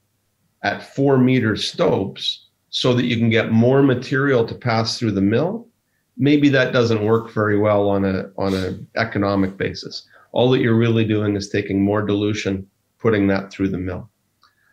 at 0.63 0.95
four 0.95 1.19
meter 1.19 1.57
stopes 1.57 2.49
so 2.71 2.95
that 2.95 3.05
you 3.05 3.17
can 3.17 3.31
get 3.31 3.53
more 3.53 3.83
material 3.83 4.47
to 4.47 4.55
pass 4.55 4.99
through 4.99 5.13
the 5.13 5.21
mill, 5.21 5.69
maybe 6.17 6.49
that 6.49 6.73
doesn't 6.73 7.05
work 7.05 7.33
very 7.33 7.59
well 7.59 7.89
on 7.89 8.05
a 8.05 8.31
on 8.37 8.55
an 8.55 8.87
economic 8.97 9.57
basis. 9.57 10.07
All 10.33 10.51
that 10.51 10.61
you're 10.61 10.79
really 10.79 11.05
doing 11.05 11.37
is 11.37 11.49
taking 11.51 11.83
more 11.83 12.03
dilution, 12.03 12.67
putting 12.99 13.27
that 13.29 13.53
through 13.53 13.69
the 13.69 13.79
mill. 13.79 14.09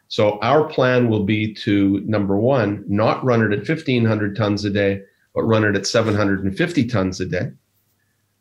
So 0.07 0.39
our 0.39 0.67
plan 0.67 1.09
will 1.09 1.23
be 1.23 1.53
to 1.55 2.01
number 2.05 2.37
one, 2.37 2.83
not 2.87 3.23
run 3.23 3.41
it 3.41 3.51
at 3.51 3.67
1500 3.67 4.35
tons 4.35 4.65
a 4.65 4.69
day, 4.69 5.01
but 5.33 5.43
run 5.43 5.63
it 5.63 5.75
at 5.75 5.87
750 5.87 6.85
tons 6.87 7.19
a 7.21 7.25
day. 7.25 7.51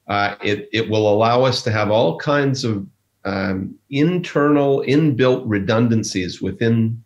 Uh, 0.08 0.36
it, 0.42 0.68
it 0.72 0.88
will 0.88 1.12
allow 1.12 1.42
us 1.44 1.62
to 1.62 1.70
have 1.70 1.90
all 1.90 2.18
kinds 2.18 2.64
of 2.64 2.86
um, 3.24 3.74
internal 3.90 4.82
inbuilt 4.86 5.42
redundancies 5.46 6.40
within 6.40 7.02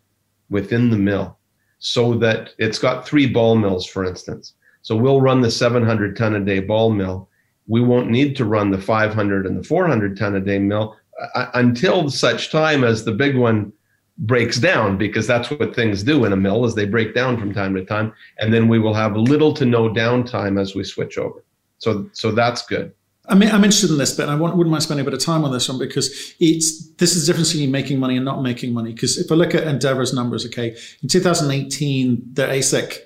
within 0.49 0.89
the 0.89 0.97
mill 0.97 1.37
so 1.79 2.13
that 2.13 2.51
it's 2.59 2.79
got 2.79 3.05
three 3.05 3.27
ball 3.27 3.55
mills 3.55 3.85
for 3.85 4.05
instance 4.05 4.53
so 4.83 4.95
we'll 4.95 5.19
run 5.19 5.41
the 5.41 5.49
700 5.49 6.15
ton 6.15 6.35
a 6.35 6.39
day 6.39 6.59
ball 6.59 6.91
mill 6.91 7.27
we 7.67 7.81
won't 7.81 8.09
need 8.09 8.35
to 8.35 8.45
run 8.45 8.69
the 8.69 8.77
500 8.77 9.45
and 9.45 9.57
the 9.57 9.63
400 9.63 10.15
ton 10.15 10.35
a 10.35 10.39
day 10.39 10.59
mill 10.59 10.95
uh, 11.35 11.47
until 11.55 12.09
such 12.09 12.51
time 12.51 12.83
as 12.83 13.03
the 13.03 13.11
big 13.11 13.35
one 13.35 13.73
breaks 14.19 14.59
down 14.59 14.97
because 14.97 15.25
that's 15.25 15.49
what 15.49 15.75
things 15.75 16.03
do 16.03 16.23
in 16.25 16.33
a 16.33 16.35
mill 16.35 16.65
is 16.65 16.75
they 16.75 16.85
break 16.85 17.15
down 17.15 17.37
from 17.37 17.53
time 17.53 17.73
to 17.73 17.83
time 17.83 18.13
and 18.37 18.53
then 18.53 18.67
we 18.67 18.77
will 18.77 18.93
have 18.93 19.15
little 19.15 19.53
to 19.53 19.65
no 19.65 19.89
downtime 19.89 20.61
as 20.61 20.75
we 20.75 20.83
switch 20.83 21.17
over 21.17 21.43
so 21.79 22.07
so 22.13 22.31
that's 22.31 22.65
good 22.65 22.93
I 23.29 23.35
mean, 23.35 23.49
I'm 23.49 23.63
interested 23.63 23.89
in 23.89 23.97
this, 23.97 24.15
but 24.15 24.27
I 24.27 24.35
wouldn't 24.35 24.67
mind 24.67 24.83
spending 24.83 25.05
a 25.05 25.09
bit 25.09 25.13
of 25.13 25.23
time 25.23 25.45
on 25.45 25.53
this 25.53 25.69
one 25.69 25.79
because 25.79 26.35
it's 26.41 26.89
this 26.95 27.15
is 27.15 27.25
the 27.25 27.31
difference 27.31 27.53
between 27.53 27.71
making 27.71 27.97
money 27.97 28.17
and 28.17 28.25
not 28.25 28.41
making 28.41 28.73
money. 28.73 28.91
Because 28.91 29.17
if 29.17 29.31
I 29.31 29.35
look 29.35 29.55
at 29.55 29.65
Endeavour's 29.65 30.13
numbers, 30.13 30.45
okay, 30.47 30.75
in 31.01 31.07
2018, 31.07 32.21
their 32.33 32.49
AISC 32.49 32.97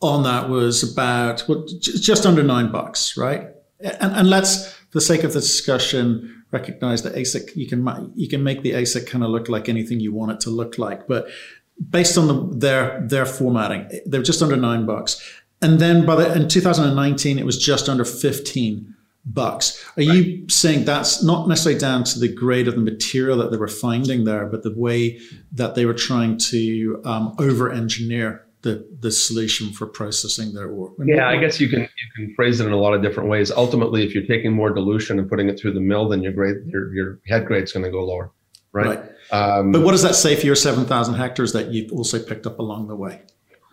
on 0.00 0.22
that 0.22 0.48
was 0.48 0.82
about 0.82 1.44
well, 1.46 1.66
just 1.78 2.24
under 2.24 2.42
nine 2.42 2.72
bucks, 2.72 3.18
right? 3.18 3.48
And, 3.80 4.14
and 4.16 4.30
let's, 4.30 4.72
for 4.72 4.94
the 4.94 5.00
sake 5.02 5.24
of 5.24 5.34
the 5.34 5.40
discussion, 5.40 6.44
recognize 6.58 7.02
that 7.02 7.14
AISC 7.14 7.54
you 7.56 7.66
can 7.66 7.80
you 8.14 8.28
can 8.28 8.42
make 8.42 8.62
the 8.62 8.72
AISC 8.72 9.06
kind 9.06 9.22
of 9.24 9.30
look 9.30 9.48
like 9.48 9.68
anything 9.68 10.00
you 10.00 10.12
want 10.12 10.32
it 10.32 10.40
to 10.40 10.50
look 10.50 10.78
like, 10.78 11.06
but 11.06 11.22
based 11.90 12.16
on 12.18 12.26
the, 12.28 12.58
their 12.58 12.84
their 13.12 13.26
formatting, 13.26 13.82
they're 14.06 14.22
just 14.22 14.42
under 14.42 14.56
nine 14.56 14.86
bucks. 14.86 15.20
And 15.62 15.78
then 15.78 16.04
by 16.04 16.16
the 16.16 16.26
in 16.34 16.48
2019, 16.48 17.38
it 17.38 17.46
was 17.46 17.58
just 17.58 17.88
under 17.88 18.04
15 18.04 18.94
bucks. 19.24 19.84
Are 19.96 20.02
you 20.02 20.48
saying 20.48 20.84
that's 20.84 21.22
not 21.22 21.48
necessarily 21.48 21.80
down 21.80 22.04
to 22.04 22.18
the 22.18 22.32
grade 22.32 22.68
of 22.68 22.74
the 22.74 22.80
material 22.80 23.38
that 23.38 23.50
they 23.50 23.56
were 23.56 23.68
finding 23.68 24.24
there, 24.24 24.46
but 24.46 24.62
the 24.62 24.74
way 24.74 25.18
that 25.52 25.74
they 25.74 25.84
were 25.84 25.94
trying 25.94 26.38
to 26.38 27.00
um, 27.04 27.34
over-engineer 27.38 28.45
the, 28.66 28.86
the 29.00 29.12
solution 29.12 29.72
for 29.72 29.86
processing 29.86 30.52
their 30.52 30.68
ore? 30.68 30.92
Yeah, 31.04 31.28
I 31.28 31.36
guess 31.36 31.60
you 31.60 31.68
can 31.68 31.80
you 31.82 32.08
can 32.16 32.34
phrase 32.34 32.60
it 32.60 32.66
in 32.66 32.72
a 32.72 32.76
lot 32.76 32.94
of 32.94 33.02
different 33.02 33.28
ways. 33.28 33.50
Ultimately, 33.50 34.04
if 34.04 34.14
you're 34.14 34.26
taking 34.26 34.52
more 34.52 34.70
dilution 34.70 35.18
and 35.18 35.28
putting 35.28 35.48
it 35.48 35.58
through 35.58 35.74
the 35.74 35.80
mill, 35.80 36.08
then 36.08 36.22
your 36.22 36.32
grade 36.32 36.56
your 36.66 36.92
your 36.92 37.20
head 37.28 37.46
grade's 37.46 37.72
going 37.72 37.84
to 37.84 37.90
go 37.90 38.04
lower, 38.04 38.32
right? 38.72 38.86
right. 38.86 39.10
Um, 39.30 39.72
but 39.72 39.82
what 39.82 39.92
does 39.92 40.02
that 40.02 40.16
say 40.16 40.34
for 40.34 40.46
your 40.46 40.56
seven 40.56 40.84
thousand 40.84 41.14
hectares 41.14 41.52
that 41.52 41.68
you've 41.68 41.92
also 41.92 42.18
picked 42.18 42.46
up 42.46 42.58
along 42.58 42.88
the 42.88 42.96
way? 42.96 43.22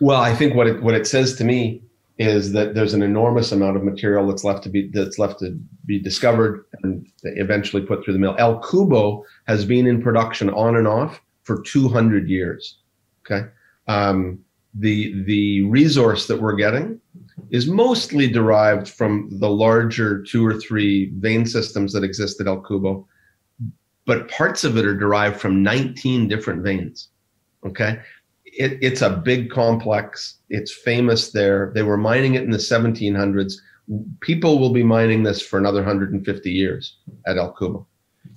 Well, 0.00 0.20
I 0.20 0.34
think 0.34 0.54
what 0.54 0.68
it 0.68 0.82
what 0.82 0.94
it 0.94 1.06
says 1.06 1.34
to 1.36 1.44
me 1.44 1.82
is 2.18 2.52
that 2.52 2.74
there's 2.74 2.94
an 2.94 3.02
enormous 3.02 3.50
amount 3.50 3.76
of 3.76 3.82
material 3.82 4.26
that's 4.28 4.44
left 4.44 4.62
to 4.62 4.68
be 4.68 4.88
that's 4.92 5.18
left 5.18 5.40
to 5.40 5.58
be 5.86 5.98
discovered 5.98 6.64
and 6.84 7.06
eventually 7.24 7.82
put 7.82 8.04
through 8.04 8.12
the 8.12 8.20
mill. 8.20 8.36
El 8.38 8.60
Cubo 8.60 9.24
has 9.48 9.64
been 9.64 9.86
in 9.86 10.00
production 10.00 10.50
on 10.50 10.76
and 10.76 10.86
off 10.86 11.20
for 11.42 11.60
200 11.62 12.28
years. 12.28 12.78
Okay, 13.26 13.48
um, 13.88 14.43
the 14.78 15.22
the 15.24 15.62
resource 15.62 16.26
that 16.26 16.40
we're 16.40 16.56
getting 16.56 17.00
is 17.50 17.66
mostly 17.66 18.28
derived 18.28 18.88
from 18.88 19.28
the 19.38 19.48
larger 19.48 20.22
two 20.22 20.44
or 20.44 20.58
three 20.58 21.12
vein 21.18 21.46
systems 21.46 21.92
that 21.92 22.04
exist 22.04 22.40
at 22.40 22.46
El 22.46 22.62
Cubo, 22.62 23.06
but 24.06 24.28
parts 24.28 24.64
of 24.64 24.76
it 24.76 24.84
are 24.84 24.96
derived 24.96 25.40
from 25.40 25.62
19 25.62 26.28
different 26.28 26.62
veins. 26.62 27.08
Okay, 27.64 28.00
it, 28.44 28.78
it's 28.82 29.02
a 29.02 29.22
big 29.24 29.50
complex. 29.50 30.38
It's 30.50 30.72
famous 30.72 31.30
there. 31.30 31.72
They 31.74 31.82
were 31.82 31.96
mining 31.96 32.34
it 32.34 32.42
in 32.42 32.50
the 32.50 32.58
1700s. 32.58 33.54
People 34.20 34.58
will 34.58 34.72
be 34.72 34.82
mining 34.82 35.22
this 35.22 35.42
for 35.42 35.58
another 35.58 35.80
150 35.82 36.50
years 36.50 36.98
at 37.26 37.38
El 37.38 37.54
Cubo. 37.54 37.86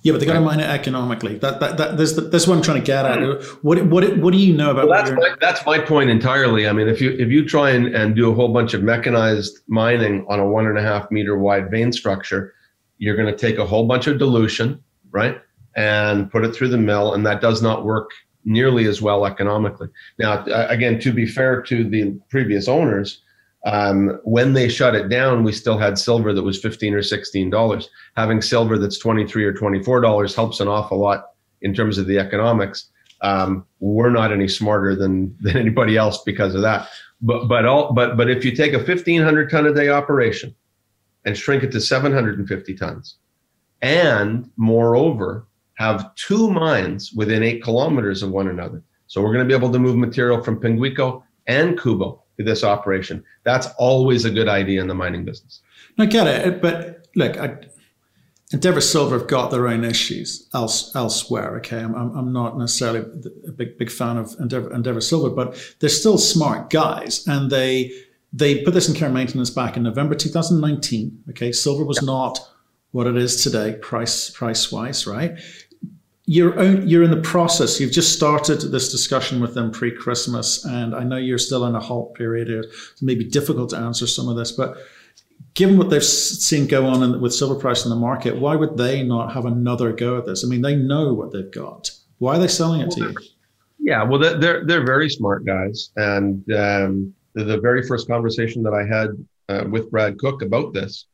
Yeah, 0.02 0.12
but 0.12 0.20
they 0.20 0.26
got 0.26 0.34
to 0.34 0.40
mine 0.40 0.60
it 0.60 0.70
economically. 0.70 1.38
That, 1.38 1.58
that, 1.58 1.76
that, 1.76 1.96
that's, 1.96 2.12
that's 2.30 2.46
what 2.46 2.56
I'm 2.56 2.62
trying 2.62 2.80
to 2.80 2.86
get 2.86 3.04
at. 3.04 3.18
Hmm. 3.18 3.56
What, 3.62 3.84
what, 3.86 4.18
what 4.18 4.32
do 4.32 4.38
you 4.38 4.54
know 4.54 4.70
about? 4.70 4.88
Well, 4.88 5.04
that's, 5.04 5.10
my, 5.10 5.34
that's 5.40 5.66
my 5.66 5.78
point 5.78 6.08
entirely. 6.08 6.68
I 6.68 6.72
mean, 6.72 6.88
if 6.88 7.00
you 7.00 7.10
if 7.18 7.30
you 7.30 7.44
try 7.44 7.70
and, 7.70 7.94
and 7.94 8.14
do 8.14 8.30
a 8.30 8.34
whole 8.34 8.52
bunch 8.52 8.74
of 8.74 8.82
mechanized 8.82 9.58
mining 9.66 10.24
on 10.28 10.38
a 10.38 10.46
one 10.46 10.66
and 10.66 10.78
a 10.78 10.82
half 10.82 11.10
meter 11.10 11.36
wide 11.36 11.70
vein 11.70 11.92
structure, 11.92 12.54
you're 12.98 13.16
going 13.16 13.30
to 13.30 13.36
take 13.36 13.58
a 13.58 13.66
whole 13.66 13.86
bunch 13.86 14.06
of 14.06 14.18
dilution, 14.18 14.82
right, 15.10 15.40
and 15.76 16.30
put 16.30 16.44
it 16.44 16.54
through 16.54 16.68
the 16.68 16.78
mill, 16.78 17.14
and 17.14 17.26
that 17.26 17.40
does 17.40 17.60
not 17.60 17.84
work 17.84 18.10
nearly 18.44 18.86
as 18.86 19.02
well 19.02 19.26
economically. 19.26 19.88
Now, 20.18 20.44
again, 20.68 21.00
to 21.00 21.12
be 21.12 21.26
fair 21.26 21.60
to 21.62 21.84
the 21.84 22.18
previous 22.30 22.68
owners, 22.68 23.20
um, 23.68 24.18
when 24.24 24.54
they 24.54 24.66
shut 24.66 24.94
it 24.94 25.10
down, 25.10 25.44
we 25.44 25.52
still 25.52 25.76
had 25.76 25.98
silver 25.98 26.32
that 26.32 26.42
was 26.42 26.58
fifteen 26.58 26.94
or 26.94 27.02
sixteen 27.02 27.50
dollars. 27.50 27.90
Having 28.16 28.40
silver 28.40 28.78
that's 28.78 28.98
twenty 28.98 29.26
three 29.26 29.44
or 29.44 29.52
twenty 29.52 29.82
four 29.82 30.00
dollars 30.00 30.34
helps 30.34 30.60
an 30.60 30.68
awful 30.68 30.98
lot 30.98 31.32
in 31.60 31.74
terms 31.74 31.98
of 31.98 32.06
the 32.06 32.18
economics. 32.18 32.88
Um, 33.20 33.66
we're 33.80 34.08
not 34.08 34.32
any 34.32 34.48
smarter 34.48 34.96
than 34.96 35.36
than 35.42 35.58
anybody 35.58 35.98
else 35.98 36.22
because 36.24 36.54
of 36.54 36.62
that. 36.62 36.88
But 37.20 37.46
but 37.46 37.66
all 37.66 37.92
but 37.92 38.16
but 38.16 38.30
if 38.30 38.42
you 38.42 38.56
take 38.56 38.72
a 38.72 38.82
fifteen 38.82 39.20
hundred 39.20 39.50
ton 39.50 39.66
a 39.66 39.74
day 39.74 39.90
operation 39.90 40.54
and 41.26 41.36
shrink 41.36 41.62
it 41.62 41.70
to 41.72 41.80
seven 41.80 42.10
hundred 42.10 42.38
and 42.38 42.48
fifty 42.48 42.74
tons, 42.74 43.16
and 43.82 44.50
moreover 44.56 45.46
have 45.74 46.14
two 46.14 46.50
mines 46.50 47.12
within 47.12 47.42
eight 47.42 47.62
kilometers 47.62 48.22
of 48.22 48.30
one 48.30 48.48
another. 48.48 48.82
So 49.08 49.20
we're 49.20 49.34
going 49.34 49.46
to 49.46 49.48
be 49.48 49.56
able 49.56 49.72
to 49.72 49.78
move 49.78 49.96
material 49.96 50.42
from 50.42 50.58
Pinguico 50.58 51.22
and 51.46 51.78
Cubo 51.78 52.20
to 52.20 52.27
this 52.44 52.64
operation. 52.64 53.24
That's 53.44 53.68
always 53.78 54.24
a 54.24 54.30
good 54.30 54.48
idea 54.48 54.80
in 54.80 54.88
the 54.88 54.94
mining 54.94 55.24
business. 55.24 55.60
I 55.98 56.06
get 56.06 56.26
it, 56.26 56.62
but 56.62 57.08
look, 57.16 57.36
I, 57.36 57.58
Endeavour 58.52 58.80
Silver 58.80 59.18
have 59.18 59.28
got 59.28 59.50
their 59.50 59.68
own 59.68 59.84
issues 59.84 60.48
else, 60.54 60.94
elsewhere. 60.96 61.56
Okay, 61.58 61.80
I'm, 61.80 61.94
I'm 61.94 62.32
not 62.32 62.56
necessarily 62.56 63.00
a 63.46 63.52
big 63.52 63.76
big 63.76 63.90
fan 63.90 64.16
of 64.16 64.34
Endeavour, 64.40 64.72
Endeavour 64.72 65.00
Silver, 65.00 65.30
but 65.30 65.74
they're 65.80 65.90
still 65.90 66.16
smart 66.16 66.70
guys, 66.70 67.26
and 67.26 67.50
they 67.50 67.92
they 68.32 68.62
put 68.62 68.74
this 68.74 68.88
in 68.88 68.94
care 68.94 69.10
maintenance 69.10 69.50
back 69.50 69.76
in 69.76 69.82
November 69.82 70.14
2019. 70.14 71.24
Okay, 71.30 71.52
silver 71.52 71.84
was 71.84 71.98
yeah. 72.00 72.06
not 72.06 72.38
what 72.92 73.06
it 73.06 73.16
is 73.16 73.42
today, 73.42 73.74
price 73.82 74.30
price 74.30 74.72
wise, 74.72 75.06
right? 75.06 75.38
You're 76.30 76.62
you're 76.80 77.04
in 77.04 77.10
the 77.10 77.22
process. 77.22 77.80
You've 77.80 77.90
just 77.90 78.12
started 78.12 78.60
this 78.60 78.90
discussion 78.90 79.40
with 79.40 79.54
them 79.54 79.70
pre-Christmas, 79.70 80.62
and 80.62 80.94
I 80.94 81.02
know 81.02 81.16
you're 81.16 81.38
still 81.38 81.64
in 81.64 81.74
a 81.74 81.80
halt 81.80 82.14
period. 82.16 82.50
It 82.50 82.66
may 83.00 83.14
be 83.14 83.24
difficult 83.24 83.70
to 83.70 83.78
answer 83.78 84.06
some 84.06 84.28
of 84.28 84.36
this, 84.36 84.52
but 84.52 84.76
given 85.54 85.78
what 85.78 85.88
they've 85.88 86.04
seen 86.04 86.66
go 86.66 86.86
on 86.86 87.02
in, 87.02 87.20
with 87.22 87.32
silver 87.32 87.54
price 87.54 87.84
in 87.84 87.90
the 87.90 87.96
market, 87.96 88.38
why 88.38 88.56
would 88.56 88.76
they 88.76 89.02
not 89.02 89.32
have 89.32 89.46
another 89.46 89.90
go 89.90 90.18
at 90.18 90.26
this? 90.26 90.44
I 90.44 90.48
mean, 90.48 90.60
they 90.60 90.76
know 90.76 91.14
what 91.14 91.32
they've 91.32 91.50
got. 91.50 91.90
Why 92.18 92.36
are 92.36 92.38
they 92.38 92.46
selling 92.46 92.82
it 92.82 92.90
to 92.90 93.00
you? 93.00 93.14
Yeah, 93.78 94.02
well, 94.02 94.18
they're 94.18 94.66
they're 94.66 94.84
very 94.84 95.08
smart 95.08 95.46
guys, 95.46 95.92
and 95.96 96.44
um, 96.52 97.14
the, 97.32 97.44
the, 97.44 97.58
very 97.58 97.82
first 97.86 98.06
conversation 98.06 98.62
that 98.64 98.74
I 98.74 98.84
had 98.84 99.08
uh, 99.48 99.66
with 99.66 99.90
Brad 99.90 100.18
Cooke 100.18 100.42
about 100.42 100.74
this, 100.74 101.06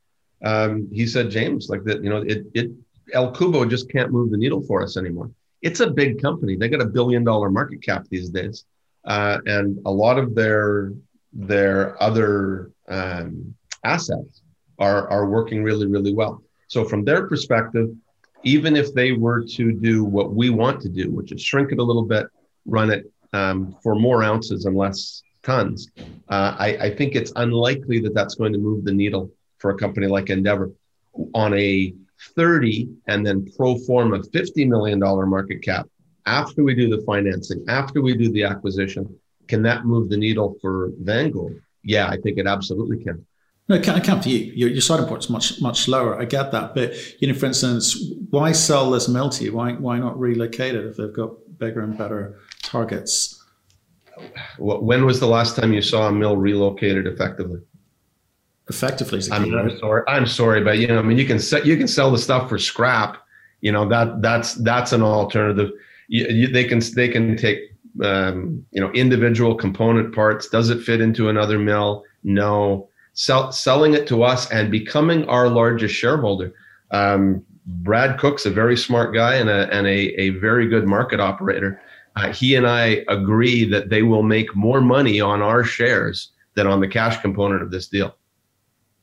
um, 0.45 0.89
he 0.91 1.07
said, 1.07 1.31
James, 1.31 1.69
like 1.69 1.85
that, 1.85 2.03
you 2.03 2.11
know, 2.11 2.23
it 2.27 2.47
it 2.53 2.73
El 3.15 3.33
Cubo 3.33 3.69
just 3.69 3.91
can't 3.91 4.13
move 4.13 4.31
the 4.31 4.37
needle 4.37 4.63
for 4.63 4.83
us 4.83 4.97
anymore. 4.97 5.31
It's 5.63 5.81
a 5.81 5.91
big 5.91 6.21
company. 6.21 6.57
They 6.57 6.69
got 6.69 6.83
a 6.83 6.87
billion 6.87 7.25
dollar 7.25 7.51
market 7.51 7.81
cap 7.83 8.07
these 8.11 8.29
days, 8.29 8.65
uh, 9.05 9.39
and 9.47 9.81
a 9.87 9.91
lot 9.91 10.19
of 10.19 10.35
their 10.35 10.93
their 11.33 12.01
other 12.03 12.71
um, 12.89 13.55
assets 13.85 14.43
are 14.79 15.09
are 15.09 15.27
working 15.27 15.63
really 15.63 15.87
really 15.87 16.13
well. 16.13 16.43
So 16.69 16.85
from 16.85 17.05
their 17.05 17.27
perspective, 17.27 17.89
even 18.43 18.77
if 18.77 18.93
they 18.93 19.13
were 19.13 19.45
to 19.45 19.73
do 19.73 20.05
what 20.05 20.35
we 20.35 20.51
want 20.51 20.81
to 20.83 20.89
do, 20.89 21.11
which 21.11 21.33
is 21.33 21.41
shrink 21.41 21.73
it 21.73 21.79
a 21.79 21.83
little 21.83 22.05
bit, 22.05 22.27
run 22.67 22.91
it 22.91 23.11
um, 23.33 23.77
for 23.83 23.95
more 23.95 24.23
ounces 24.23 24.67
and 24.67 24.77
less 24.77 25.23
tons, 25.43 25.89
uh, 26.29 26.57
I, 26.59 26.77
I 26.87 26.95
think 26.95 27.15
it's 27.15 27.33
unlikely 27.37 28.01
that 28.01 28.15
that's 28.15 28.35
going 28.35 28.53
to 28.53 28.59
move 28.59 28.85
the 28.85 28.93
needle 28.93 29.31
for 29.59 29.71
a 29.71 29.77
company 29.77 30.07
like 30.09 30.31
Endeavour 30.31 30.73
on 31.35 31.55
a 31.55 31.95
30 32.37 32.89
and 33.07 33.27
then 33.27 33.47
pro 33.57 33.77
forma 33.79 34.19
$50 34.19 34.69
million 34.69 34.99
market 34.99 35.63
cap 35.63 35.87
after 36.27 36.65
we 36.65 36.75
do 36.75 36.89
the 36.89 37.03
financing, 37.03 37.65
after 37.69 38.01
we 38.01 38.17
do 38.17 38.31
the 38.33 38.45
acquisition, 38.45 39.19
can 39.49 39.63
that 39.63 39.85
move 39.85 40.09
the 40.09 40.17
needle 40.17 40.57
for 40.61 40.91
Vangold? 41.03 41.61
Yeah, 41.83 42.09
I 42.09 42.17
think 42.17 42.39
it 42.39 42.47
absolutely 42.47 43.03
can. 43.05 43.27
No, 43.69 43.77
it 43.77 43.83
can't, 43.83 44.23
to 44.23 44.31
you. 44.31 44.53
Your, 44.53 44.69
your 44.69 44.81
starting 44.83 45.07
point's 45.07 45.31
much 45.31 45.61
much 45.63 45.89
lower. 45.89 46.21
I 46.21 46.27
get 46.27 46.53
that, 46.53 46.75
but 46.75 46.95
you 47.21 47.29
know, 47.29 47.35
for 47.35 47.47
instance, 47.47 47.97
why 48.29 48.53
sell 48.53 48.91
this 48.91 49.09
mill 49.09 49.31
to 49.31 49.45
you? 49.45 49.55
Why 49.55 49.73
why 49.73 49.99
not 49.99 50.19
relocate 50.19 50.75
it 50.75 50.85
if 50.85 50.97
they've 50.97 51.13
got 51.13 51.31
bigger 51.59 51.81
and 51.81 51.97
better 51.97 52.41
targets? 52.63 53.43
When 54.59 55.07
was 55.07 55.19
the 55.19 55.27
last 55.27 55.57
time 55.57 55.73
you 55.73 55.81
saw 55.81 56.09
a 56.09 56.13
mill 56.13 56.37
relocated 56.37 57.07
effectively? 57.07 57.61
Effectively. 58.69 59.21
I'm, 59.31 59.55
I'm, 59.55 59.79
sorry. 59.79 60.03
I'm 60.09 60.27
sorry, 60.27 60.63
but 60.63 60.79
you 60.79 60.87
know, 60.87 60.99
I 60.99 61.03
mean, 61.03 61.19
you 61.19 61.27
can 61.27 61.39
sell 61.39 61.67
you 61.67 61.77
can 61.77 61.89
sell 61.89 62.11
the 62.11 62.19
stuff 62.19 62.49
for 62.49 62.59
scrap. 62.59 63.19
You 63.61 63.73
know 63.73 63.87
that 63.89 64.23
that's 64.23 64.55
that's 64.55 64.93
an 64.93 65.03
alternative. 65.03 65.71
You, 66.09 66.27
you, 66.29 66.47
they 66.49 66.65
can 66.65 66.81
they 66.95 67.09
can 67.09 67.37
take 67.37 67.59
um, 68.03 68.65
you 68.71 68.81
know 68.81 68.91
individual 68.93 69.55
component 69.55 70.15
parts. 70.15 70.49
Does 70.49 70.71
it 70.71 70.83
fit 70.83 71.03
into 71.03 71.29
another 71.29 71.59
mill? 71.59 72.05
No. 72.23 72.89
Sell, 73.17 73.53
selling 73.53 73.95
it 73.95 74.09
to 74.09 74.25
us 74.25 74.51
and 74.51 74.73
becoming 74.73 75.25
our 75.27 75.49
largest 75.49 75.95
shareholder. 75.95 76.53
Um, 76.91 77.45
Brad 77.67 78.19
Cooke's 78.19 78.45
a 78.45 78.51
very 78.51 78.77
smart 78.77 79.15
guy 79.15 79.37
and 79.37 79.49
a 79.49 79.73
and 79.73 79.87
a, 79.87 80.21
a 80.21 80.31
very 80.31 80.69
good 80.69 80.87
market 80.87 81.21
operator. 81.21 81.81
Uh, 82.17 82.33
he 82.33 82.55
and 82.55 82.67
I 82.67 83.05
agree 83.09 83.69
that 83.71 83.91
they 83.91 84.03
will 84.03 84.23
make 84.23 84.57
more 84.57 84.81
money 84.81 85.21
on 85.21 85.43
our 85.43 85.65
shares 85.65 86.31
than 86.55 86.67
on 86.67 86.81
the 86.81 86.89
cash 86.89 87.21
component 87.21 87.63
of 87.63 87.71
this 87.71 87.89
deal. 87.89 88.17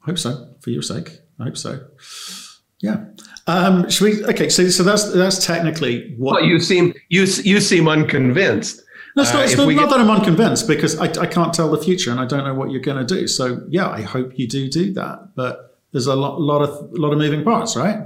I 0.03 0.05
hope 0.07 0.17
so, 0.17 0.55
for 0.59 0.69
your 0.69 0.81
sake. 0.81 1.19
I 1.39 1.45
hope 1.45 1.57
so. 1.57 1.87
Yeah. 2.79 3.05
Um, 3.47 3.89
should 3.89 4.05
we? 4.05 4.25
Okay, 4.25 4.49
so 4.49 4.67
so 4.69 4.83
that's 4.83 5.11
that's 5.13 5.45
technically 5.45 6.15
what 6.17 6.41
well, 6.41 6.45
you 6.45 6.59
seem 6.59 6.93
you 7.09 7.21
you 7.21 7.59
seem 7.59 7.87
unconvinced. 7.87 8.81
No, 9.15 9.23
it's 9.23 9.33
not, 9.33 9.43
it's 9.43 9.53
uh, 9.53 9.65
not, 9.65 9.73
not 9.73 9.79
get... 9.81 9.89
that 9.89 9.99
I'm 9.99 10.09
unconvinced 10.09 10.67
because 10.67 10.97
I, 10.97 11.05
I 11.21 11.25
can't 11.27 11.53
tell 11.53 11.69
the 11.69 11.77
future 11.77 12.11
and 12.11 12.19
I 12.19 12.25
don't 12.25 12.45
know 12.45 12.53
what 12.53 12.71
you're 12.71 12.81
going 12.81 13.05
to 13.05 13.15
do. 13.15 13.27
So 13.27 13.65
yeah, 13.69 13.89
I 13.89 14.01
hope 14.01 14.39
you 14.39 14.47
do 14.47 14.69
do 14.69 14.93
that. 14.93 15.35
But 15.35 15.77
there's 15.91 16.07
a 16.07 16.15
lot, 16.15 16.39
lot 16.39 16.61
of 16.61 16.91
lot 16.93 17.11
of 17.11 17.17
moving 17.17 17.43
parts, 17.43 17.75
right? 17.75 17.99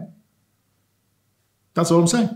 That's 1.73 1.91
all 1.91 1.99
I'm 1.99 2.07
saying. 2.07 2.29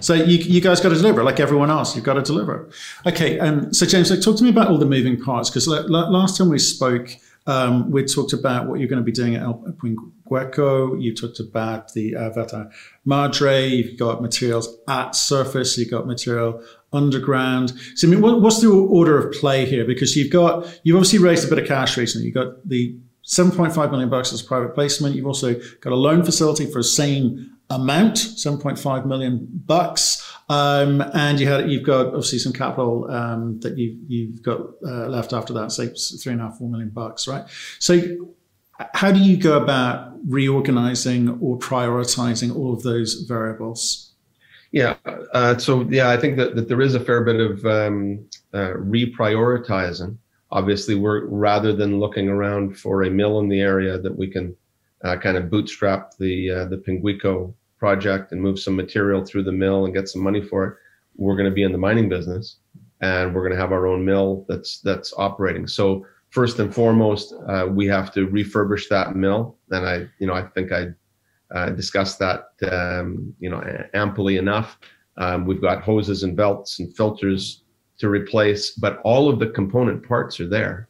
So 0.00 0.14
you, 0.14 0.38
you 0.38 0.60
guys 0.60 0.80
got 0.80 0.90
to 0.90 0.94
deliver 0.94 1.22
like 1.22 1.40
everyone 1.40 1.70
else. 1.70 1.94
You've 1.94 2.04
got 2.04 2.14
to 2.14 2.22
deliver. 2.22 2.70
Okay. 3.06 3.38
Um, 3.38 3.74
so 3.74 3.84
James, 3.84 4.10
like, 4.10 4.22
talk 4.22 4.36
to 4.38 4.44
me 4.44 4.50
about 4.50 4.68
all 4.68 4.78
the 4.78 4.86
moving 4.86 5.20
parts 5.20 5.50
because 5.50 5.66
last 5.68 6.38
time 6.38 6.48
we 6.48 6.58
spoke, 6.58 7.10
um, 7.46 7.90
we 7.90 8.04
talked 8.04 8.32
about 8.32 8.66
what 8.66 8.80
you're 8.80 8.88
going 8.88 9.00
to 9.00 9.04
be 9.04 9.12
doing 9.12 9.36
at 9.36 9.42
El 9.42 9.54
Pinguico. 9.80 11.00
You 11.00 11.14
talked 11.14 11.38
about 11.38 11.92
the 11.92 12.16
uh, 12.16 12.30
Veta 12.30 12.70
Madre. 13.04 13.66
You've 13.68 13.98
got 13.98 14.20
materials 14.20 14.76
at 14.88 15.14
surface. 15.14 15.78
You've 15.78 15.90
got 15.90 16.06
material 16.06 16.62
underground. 16.92 17.72
So, 17.94 18.08
I 18.08 18.10
mean, 18.10 18.20
what, 18.20 18.40
what's 18.40 18.60
the 18.60 18.70
order 18.70 19.18
of 19.18 19.32
play 19.34 19.64
here? 19.64 19.84
Because 19.84 20.16
you've 20.16 20.32
got, 20.32 20.80
you've 20.82 20.96
obviously 20.96 21.20
raised 21.20 21.46
a 21.46 21.48
bit 21.48 21.62
of 21.62 21.68
cash 21.68 21.96
recently. 21.96 22.26
You've 22.26 22.34
got 22.34 22.68
the 22.68 22.96
7.5 23.26 23.90
million 23.90 24.08
bucks 24.08 24.32
as 24.32 24.42
private 24.42 24.74
placement. 24.74 25.14
You've 25.14 25.26
also 25.26 25.54
got 25.80 25.92
a 25.92 25.96
loan 25.96 26.24
facility 26.24 26.66
for 26.66 26.80
the 26.80 26.84
same 26.84 27.56
amount, 27.70 28.16
7.5 28.16 29.06
million 29.06 29.48
bucks. 29.66 30.22
Um, 30.48 31.00
and 31.12 31.40
you 31.40 31.48
had, 31.48 31.70
you've 31.70 31.82
got 31.82 32.06
obviously 32.06 32.38
some 32.38 32.52
capital 32.52 33.10
um, 33.10 33.58
that 33.60 33.76
you've, 33.76 33.98
you've 34.06 34.42
got 34.42 34.60
uh, 34.86 35.08
left 35.08 35.32
after 35.32 35.52
that, 35.54 35.72
say 35.72 35.88
three 35.88 36.32
and 36.32 36.40
a 36.40 36.44
half, 36.44 36.58
four 36.58 36.68
million 36.68 36.90
bucks, 36.90 37.26
right? 37.26 37.44
So 37.80 38.34
how 38.94 39.10
do 39.10 39.20
you 39.20 39.36
go 39.36 39.60
about 39.60 40.12
reorganizing 40.28 41.38
or 41.40 41.58
prioritizing 41.58 42.54
all 42.54 42.72
of 42.72 42.82
those 42.82 43.24
variables? 43.28 44.12
Yeah, 44.72 44.96
uh, 45.32 45.56
so 45.58 45.82
yeah, 45.82 46.10
I 46.10 46.16
think 46.16 46.36
that, 46.36 46.56
that 46.56 46.68
there 46.68 46.80
is 46.80 46.94
a 46.94 47.00
fair 47.00 47.24
bit 47.24 47.40
of 47.40 47.64
um, 47.64 48.26
uh, 48.52 48.74
reprioritizing. 48.74 50.16
Obviously, 50.50 50.94
we're 50.94 51.24
rather 51.26 51.72
than 51.72 51.98
looking 51.98 52.28
around 52.28 52.78
for 52.78 53.02
a 53.02 53.10
mill 53.10 53.40
in 53.40 53.48
the 53.48 53.60
area 53.60 53.98
that 53.98 54.16
we 54.16 54.28
can 54.28 54.54
uh, 55.02 55.16
kind 55.16 55.36
of 55.36 55.50
bootstrap 55.50 56.16
the 56.18 56.50
uh, 56.50 56.64
the 56.66 56.76
Pinguico 56.76 57.54
project 57.86 58.32
and 58.32 58.42
move 58.42 58.58
some 58.58 58.74
material 58.74 59.24
through 59.24 59.44
the 59.44 59.58
mill 59.64 59.84
and 59.84 59.94
get 59.94 60.08
some 60.08 60.20
money 60.20 60.42
for 60.42 60.60
it. 60.66 60.72
We're 61.14 61.36
going 61.36 61.48
to 61.48 61.54
be 61.54 61.62
in 61.62 61.70
the 61.70 61.84
mining 61.88 62.08
business, 62.08 62.56
and 63.00 63.32
we're 63.32 63.44
going 63.46 63.56
to 63.56 63.62
have 63.64 63.70
our 63.70 63.86
own 63.86 64.04
mill 64.04 64.44
that's 64.48 64.80
that's 64.80 65.14
operating. 65.16 65.68
So 65.68 66.04
first 66.30 66.58
and 66.58 66.74
foremost, 66.74 67.32
uh, 67.48 67.66
we 67.70 67.86
have 67.86 68.12
to 68.14 68.26
refurbish 68.26 68.88
that 68.88 69.14
mill, 69.14 69.42
and 69.70 69.86
I 69.86 69.96
you 70.18 70.26
know 70.26 70.34
I 70.34 70.42
think 70.54 70.72
I 70.72 70.82
uh, 71.54 71.70
discussed 71.82 72.18
that 72.18 72.40
um, 72.72 73.32
you 73.38 73.50
know 73.50 73.60
amply 73.94 74.36
enough. 74.36 74.78
Um, 75.16 75.46
we've 75.46 75.66
got 75.68 75.80
hoses 75.90 76.24
and 76.24 76.36
belts 76.36 76.80
and 76.80 76.94
filters 76.96 77.62
to 78.00 78.08
replace, 78.08 78.72
but 78.72 79.00
all 79.04 79.28
of 79.30 79.38
the 79.38 79.50
component 79.58 80.06
parts 80.06 80.40
are 80.40 80.50
there. 80.58 80.88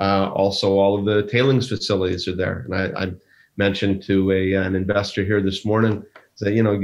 Uh, 0.00 0.28
also, 0.42 0.66
all 0.76 0.98
of 0.98 1.04
the 1.04 1.22
tailings 1.30 1.68
facilities 1.68 2.26
are 2.26 2.38
there, 2.44 2.66
and 2.66 2.74
I, 2.74 3.04
I 3.04 3.12
mentioned 3.56 4.02
to 4.02 4.32
a, 4.32 4.54
an 4.54 4.74
investor 4.74 5.22
here 5.24 5.40
this 5.40 5.64
morning 5.64 6.04
that 6.40 6.52
you 6.52 6.62
know 6.62 6.80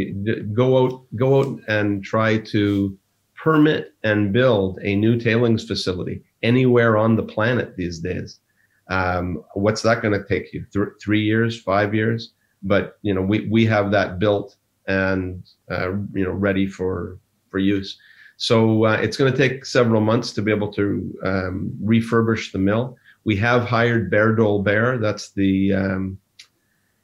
go 0.53 0.85
out 0.85 1.03
go 1.17 1.41
out 1.41 1.61
and 1.69 2.05
try 2.05 2.39
to 2.39 2.97
permit 3.35 3.95
and 4.03 4.33
build 4.33 4.79
a 4.83 4.97
new 4.97 5.19
tailings 5.19 5.65
facility 5.65 6.23
anywhere 6.43 6.97
on 6.97 7.17
the 7.17 7.23
planet 7.23 7.77
these 7.77 7.99
days. 8.01 8.41
Um, 8.89 9.45
what's 9.55 9.83
that 9.83 10.03
going 10.03 10.19
to 10.19 10.27
take 10.27 10.53
you? 10.53 10.65
Th- 10.73 10.89
three 11.01 11.23
years, 11.23 11.61
five 11.61 11.95
years? 11.95 12.33
But 12.63 12.99
you 13.03 13.15
know, 13.15 13.23
we 13.23 13.47
we 13.49 13.67
have 13.67 13.91
that 13.93 14.19
built 14.19 14.57
and 14.87 15.45
uh, 15.71 15.91
you 16.13 16.25
know 16.25 16.33
ready 16.33 16.67
for 16.67 17.19
for 17.51 17.59
use. 17.59 17.99
So 18.37 18.85
uh, 18.85 18.99
it's 19.01 19.17
going 19.17 19.33
to 19.33 19.37
take 19.39 19.65
several 19.65 20.01
months 20.01 20.33
to 20.33 20.43
be 20.43 20.53
able 20.53 20.73
to 20.73 21.19
um, 21.25 21.73
refurbish 21.83 22.53
the 22.53 22.59
mill. 22.59 22.97
We 23.25 23.37
have 23.37 23.65
hired 23.65 24.13
Behre 24.13 24.37
Dolbear. 24.37 25.01
That's 25.01 25.33
the 25.33 25.73
um, 25.75 26.19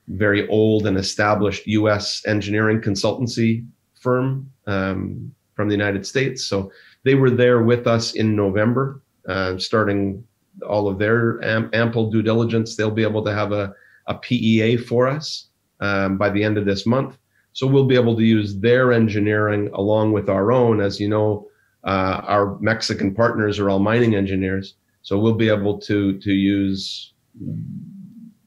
very 0.09 0.47
old 0.49 0.87
and 0.87 0.97
established 0.97 1.67
U.S. 1.67 2.23
engineering 2.27 2.81
consultancy 2.81 3.67
firm 3.95 4.51
um, 4.67 5.33
from 5.55 5.69
the 5.69 5.75
United 5.75 6.07
States. 6.07 6.45
So 6.45 6.71
they 7.05 7.15
were 7.15 7.31
there 7.31 7.63
with 7.63 7.87
us 7.87 8.15
in 8.15 8.37
November, 8.37 9.03
uh, 9.29 9.59
starting 9.59 10.25
all 10.69 10.89
of 10.89 10.99
their 10.99 11.43
am- 11.43 11.71
ample 11.73 12.11
due 12.11 12.23
diligence. 12.23 12.77
They'll 12.77 12.91
be 12.91 13.03
able 13.03 13.25
to 13.25 13.33
have 13.33 13.53
a, 13.53 13.75
a 14.07 14.15
PEA 14.15 14.77
for 14.79 15.09
us 15.09 15.49
um, 15.81 16.19
by 16.19 16.31
the 16.31 16.43
end 16.43 16.59
of 16.59 16.65
this 16.65 16.87
month. 16.87 17.17
So 17.53 17.67
we'll 17.67 17.87
be 17.87 17.95
able 17.95 18.17
to 18.17 18.25
use 18.25 18.59
their 18.59 18.93
engineering 18.93 19.71
along 19.75 20.13
with 20.13 20.29
our 20.29 20.51
own. 20.51 20.81
As 20.81 20.99
you 20.99 21.09
know, 21.09 21.49
uh, 21.85 22.21
our 22.25 22.59
Mexican 22.61 23.15
partners 23.15 23.59
are 23.59 23.71
all 23.71 23.79
mining 23.79 24.15
engineers. 24.15 24.75
So 25.03 25.19
we'll 25.19 25.35
be 25.35 25.49
able 25.49 25.79
to 25.81 26.19
to 26.19 26.33
use 26.33 27.13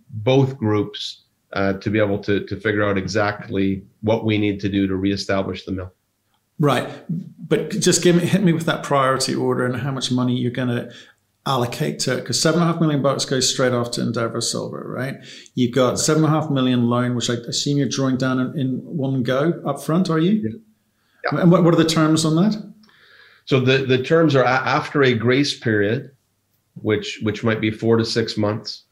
both 0.10 0.58
groups 0.58 1.24
uh, 1.54 1.74
to 1.74 1.90
be 1.90 2.00
able 2.00 2.20
to, 2.20 2.46
to 2.46 2.60
figure 2.60 2.84
out 2.84 2.98
exactly 2.98 3.84
what 4.02 4.26
we 4.26 4.38
need 4.38 4.60
to 4.60 4.70
do 4.70 4.88
to 4.88 4.96
reestablish 4.96 5.66
the 5.66 5.72
mill. 5.72 5.94
Right, 6.60 6.90
but 7.10 7.70
just 7.70 8.04
give 8.04 8.16
me 8.16 8.26
hit 8.26 8.44
me 8.44 8.52
with 8.52 8.66
that 8.66 8.82
priority 8.84 9.36
order 9.36 9.66
and 9.66 9.76
how 9.76 9.92
much 9.92 10.12
money 10.12 10.36
you're 10.36 10.52
going 10.52 10.70
to 10.70 10.92
allocate 11.46 12.00
to 12.00 12.18
it 12.18 12.22
because 12.22 12.42
seven 12.42 12.60
and 12.62 12.70
a 12.70 12.74
half 12.74 12.82
million 12.82 13.02
bucks 13.02 13.24
goes 13.26 13.52
straight 13.52 13.74
off 13.74 13.92
to 13.92 14.02
Endeavour 14.02 14.42
Silver, 14.42 14.84
right? 14.88 15.16
You've 15.56 15.74
got 15.74 16.00
seven 16.00 16.26
and 16.26 16.34
a 16.34 16.36
half 16.36 16.50
million 16.50 16.90
loan, 16.90 17.16
which 17.16 17.30
I 17.30 17.36
assume 17.36 17.78
you're 17.78 17.88
drawing 17.88 18.18
down 18.18 18.40
in, 18.40 18.60
in 18.60 18.78
one 18.80 19.24
go 19.24 19.62
up 19.66 19.82
front, 19.82 20.10
are 20.10 20.20
you? 20.20 20.32
Yeah. 20.32 20.50
yeah. 21.32 21.42
And 21.42 21.52
what, 21.52 21.64
what 21.64 21.74
are 21.74 21.78
the 21.78 21.86
terms 21.86 22.26
on 22.26 22.36
that? 22.36 22.62
So 23.46 23.62
the, 23.62 23.86
the 23.86 24.04
terms 24.04 24.36
are 24.36 24.44
after 24.44 25.04
a 25.04 25.14
grace 25.14 25.58
period, 25.58 26.12
which 26.82 27.20
which 27.24 27.44
might 27.44 27.62
be 27.62 27.72
four 27.72 27.98
to 27.98 28.06
six 28.06 28.36
months, 28.36 28.84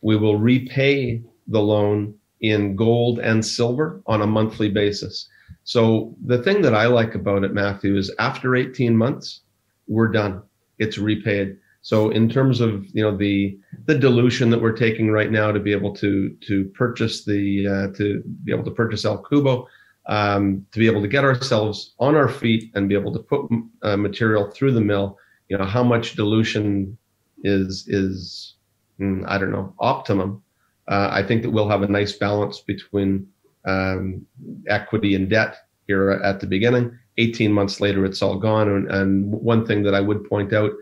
we 0.00 0.16
will 0.16 0.38
repay 0.38 1.22
the 1.48 1.60
loan 1.60 2.14
in 2.40 2.76
gold 2.76 3.18
and 3.18 3.44
silver 3.44 4.00
on 4.06 4.22
a 4.22 4.26
monthly 4.26 4.68
basis. 4.68 5.28
So 5.64 6.14
the 6.24 6.42
thing 6.42 6.62
that 6.62 6.74
I 6.74 6.86
like 6.86 7.14
about 7.14 7.44
it, 7.44 7.52
Matthew, 7.52 7.96
is 7.96 8.14
after 8.18 8.56
18 8.56 8.96
months, 8.96 9.40
we're 9.86 10.08
done. 10.08 10.42
It's 10.78 10.98
repaid. 10.98 11.56
So 11.82 12.10
in 12.10 12.28
terms 12.28 12.60
of 12.60 12.84
you 12.92 13.02
know 13.02 13.16
the 13.16 13.58
the 13.86 13.98
dilution 13.98 14.50
that 14.50 14.60
we're 14.60 14.72
taking 14.76 15.10
right 15.10 15.30
now 15.30 15.52
to 15.52 15.60
be 15.60 15.72
able 15.72 15.94
to 15.96 16.30
to 16.46 16.64
purchase 16.74 17.24
the 17.24 17.66
uh, 17.66 17.96
to 17.96 18.22
be 18.44 18.52
able 18.52 18.64
to 18.64 18.70
purchase 18.70 19.04
El 19.04 19.22
Cubo, 19.22 19.66
um, 20.06 20.66
to 20.72 20.78
be 20.78 20.86
able 20.86 21.02
to 21.02 21.08
get 21.08 21.24
ourselves 21.24 21.94
on 21.98 22.14
our 22.14 22.28
feet 22.28 22.70
and 22.74 22.88
be 22.88 22.94
able 22.94 23.12
to 23.12 23.20
put 23.20 23.50
uh, 23.82 23.96
material 23.96 24.50
through 24.50 24.72
the 24.72 24.80
mill, 24.80 25.18
you 25.48 25.56
know 25.56 25.64
how 25.64 25.82
much 25.82 26.14
dilution 26.14 26.96
is 27.44 27.86
is 27.88 28.54
mm, 29.00 29.24
I 29.26 29.38
don't 29.38 29.52
know 29.52 29.72
optimum 29.78 30.42
uh, 30.88 31.10
I 31.12 31.22
think 31.22 31.42
that 31.42 31.50
we'll 31.50 31.68
have 31.68 31.82
a 31.82 31.88
nice 31.88 32.12
balance 32.12 32.60
between 32.60 33.26
um, 33.66 34.26
equity 34.68 35.14
and 35.14 35.28
debt 35.28 35.56
here 35.86 36.10
at 36.10 36.40
the 36.40 36.46
beginning. 36.46 36.98
18 37.18 37.52
months 37.52 37.80
later, 37.80 38.04
it's 38.04 38.22
all 38.22 38.38
gone. 38.38 38.68
And, 38.68 38.90
and 38.90 39.30
one 39.30 39.66
thing 39.66 39.82
that 39.82 39.94
I 39.94 40.00
would 40.00 40.28
point 40.28 40.52
out 40.52 40.72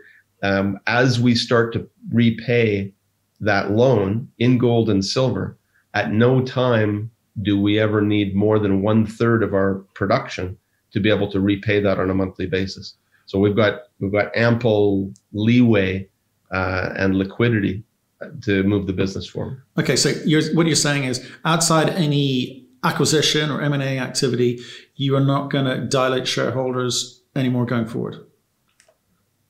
um, 0.43 0.79
as 0.87 1.19
we 1.19 1.35
start 1.35 1.73
to 1.73 1.89
repay 2.13 2.93
that 3.39 3.71
loan 3.71 4.29
in 4.39 4.57
gold 4.57 4.89
and 4.89 5.03
silver, 5.03 5.57
at 5.93 6.11
no 6.11 6.41
time 6.43 7.11
do 7.41 7.59
we 7.59 7.79
ever 7.79 8.01
need 8.01 8.35
more 8.35 8.59
than 8.59 8.81
one 8.81 9.05
third 9.05 9.43
of 9.43 9.53
our 9.53 9.85
production 9.93 10.57
to 10.91 10.99
be 10.99 11.09
able 11.09 11.29
to 11.31 11.39
repay 11.39 11.79
that 11.79 11.99
on 11.99 12.09
a 12.09 12.13
monthly 12.13 12.45
basis. 12.45 12.95
So 13.25 13.39
we've 13.39 13.55
got 13.55 13.81
we've 13.99 14.11
got 14.11 14.35
ample 14.35 15.11
leeway 15.33 16.07
uh, 16.51 16.93
and 16.95 17.15
liquidity 17.15 17.83
to 18.41 18.63
move 18.63 18.87
the 18.87 18.93
business 18.93 19.27
forward. 19.27 19.61
Okay, 19.77 19.95
so 19.95 20.09
you're, 20.25 20.43
what 20.55 20.65
you're 20.65 20.75
saying 20.75 21.03
is 21.03 21.25
outside 21.45 21.89
any 21.89 22.65
acquisition 22.83 23.51
or 23.51 23.61
M&A 23.61 23.99
activity, 23.99 24.59
you 24.95 25.15
are 25.15 25.23
not 25.23 25.49
going 25.51 25.65
to 25.65 25.85
dilate 25.85 26.27
shareholders 26.27 27.21
anymore 27.35 27.65
going 27.65 27.87
forward. 27.87 28.25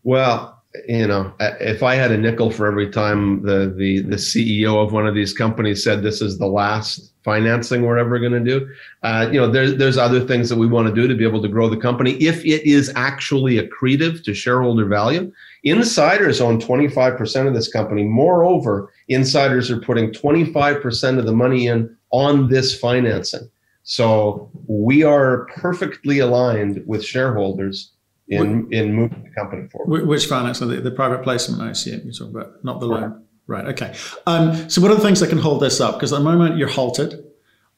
Well, 0.03 0.56
you 0.87 1.07
know, 1.07 1.33
if 1.39 1.81
I 1.81 1.95
had 1.95 2.11
a 2.11 2.17
nickel 2.17 2.51
for 2.51 2.67
every 2.67 2.89
time 2.89 3.41
the 3.41 3.73
the 3.75 4.01
the 4.01 4.15
CEO 4.15 4.83
of 4.83 4.91
one 4.91 5.07
of 5.07 5.15
these 5.15 5.33
companies 5.33 5.83
said 5.83 6.03
this 6.03 6.21
is 6.21 6.37
the 6.37 6.47
last 6.47 7.13
financing 7.23 7.81
we're 7.81 7.97
ever 7.97 8.19
going 8.19 8.33
to 8.33 8.39
do, 8.39 8.69
uh, 9.03 9.27
you 9.31 9.39
know, 9.39 9.49
there's 9.49 9.75
there's 9.77 9.97
other 9.97 10.21
things 10.21 10.49
that 10.49 10.57
we 10.57 10.67
want 10.67 10.87
to 10.87 10.93
do 10.93 11.07
to 11.07 11.15
be 11.15 11.23
able 11.23 11.41
to 11.41 11.47
grow 11.47 11.69
the 11.69 11.77
company 11.77 12.11
if 12.13 12.43
it 12.45 12.67
is 12.69 12.91
actually 12.95 13.59
accretive 13.59 14.23
to 14.23 14.33
shareholder 14.33 14.85
value. 14.85 15.31
Insiders 15.63 16.39
own 16.41 16.61
25% 16.61 17.47
of 17.47 17.53
this 17.53 17.71
company. 17.71 18.03
Moreover, 18.03 18.91
insiders 19.07 19.71
are 19.71 19.79
putting 19.79 20.11
25% 20.11 21.17
of 21.17 21.25
the 21.25 21.33
money 21.33 21.67
in 21.67 21.95
on 22.11 22.49
this 22.49 22.77
financing. 22.77 23.49
So 23.83 24.49
we 24.67 25.03
are 25.03 25.45
perfectly 25.55 26.19
aligned 26.19 26.83
with 26.85 27.03
shareholders 27.03 27.91
in 28.27 28.67
in 28.71 28.93
moving 28.93 29.23
the 29.23 29.29
company 29.29 29.67
forward. 29.69 30.07
Which 30.07 30.25
financing? 30.25 30.67
The, 30.69 30.81
the 30.81 30.91
private 30.91 31.23
placement, 31.23 31.61
I 31.61 31.71
assume 31.71 32.01
you're 32.03 32.13
talking 32.13 32.35
about, 32.35 32.63
not 32.63 32.79
the 32.79 32.87
loan. 32.87 33.23
Right. 33.47 33.65
Okay. 33.67 33.95
Um, 34.25 34.69
so 34.69 34.81
what 34.81 34.91
are 34.91 34.95
the 34.95 35.01
things 35.01 35.19
that 35.21 35.29
can 35.29 35.37
hold 35.37 35.61
this 35.61 35.79
up? 35.79 35.95
Because 35.95 36.11
at 36.11 36.17
the 36.17 36.23
moment 36.23 36.57
you're 36.57 36.67
halted. 36.67 37.23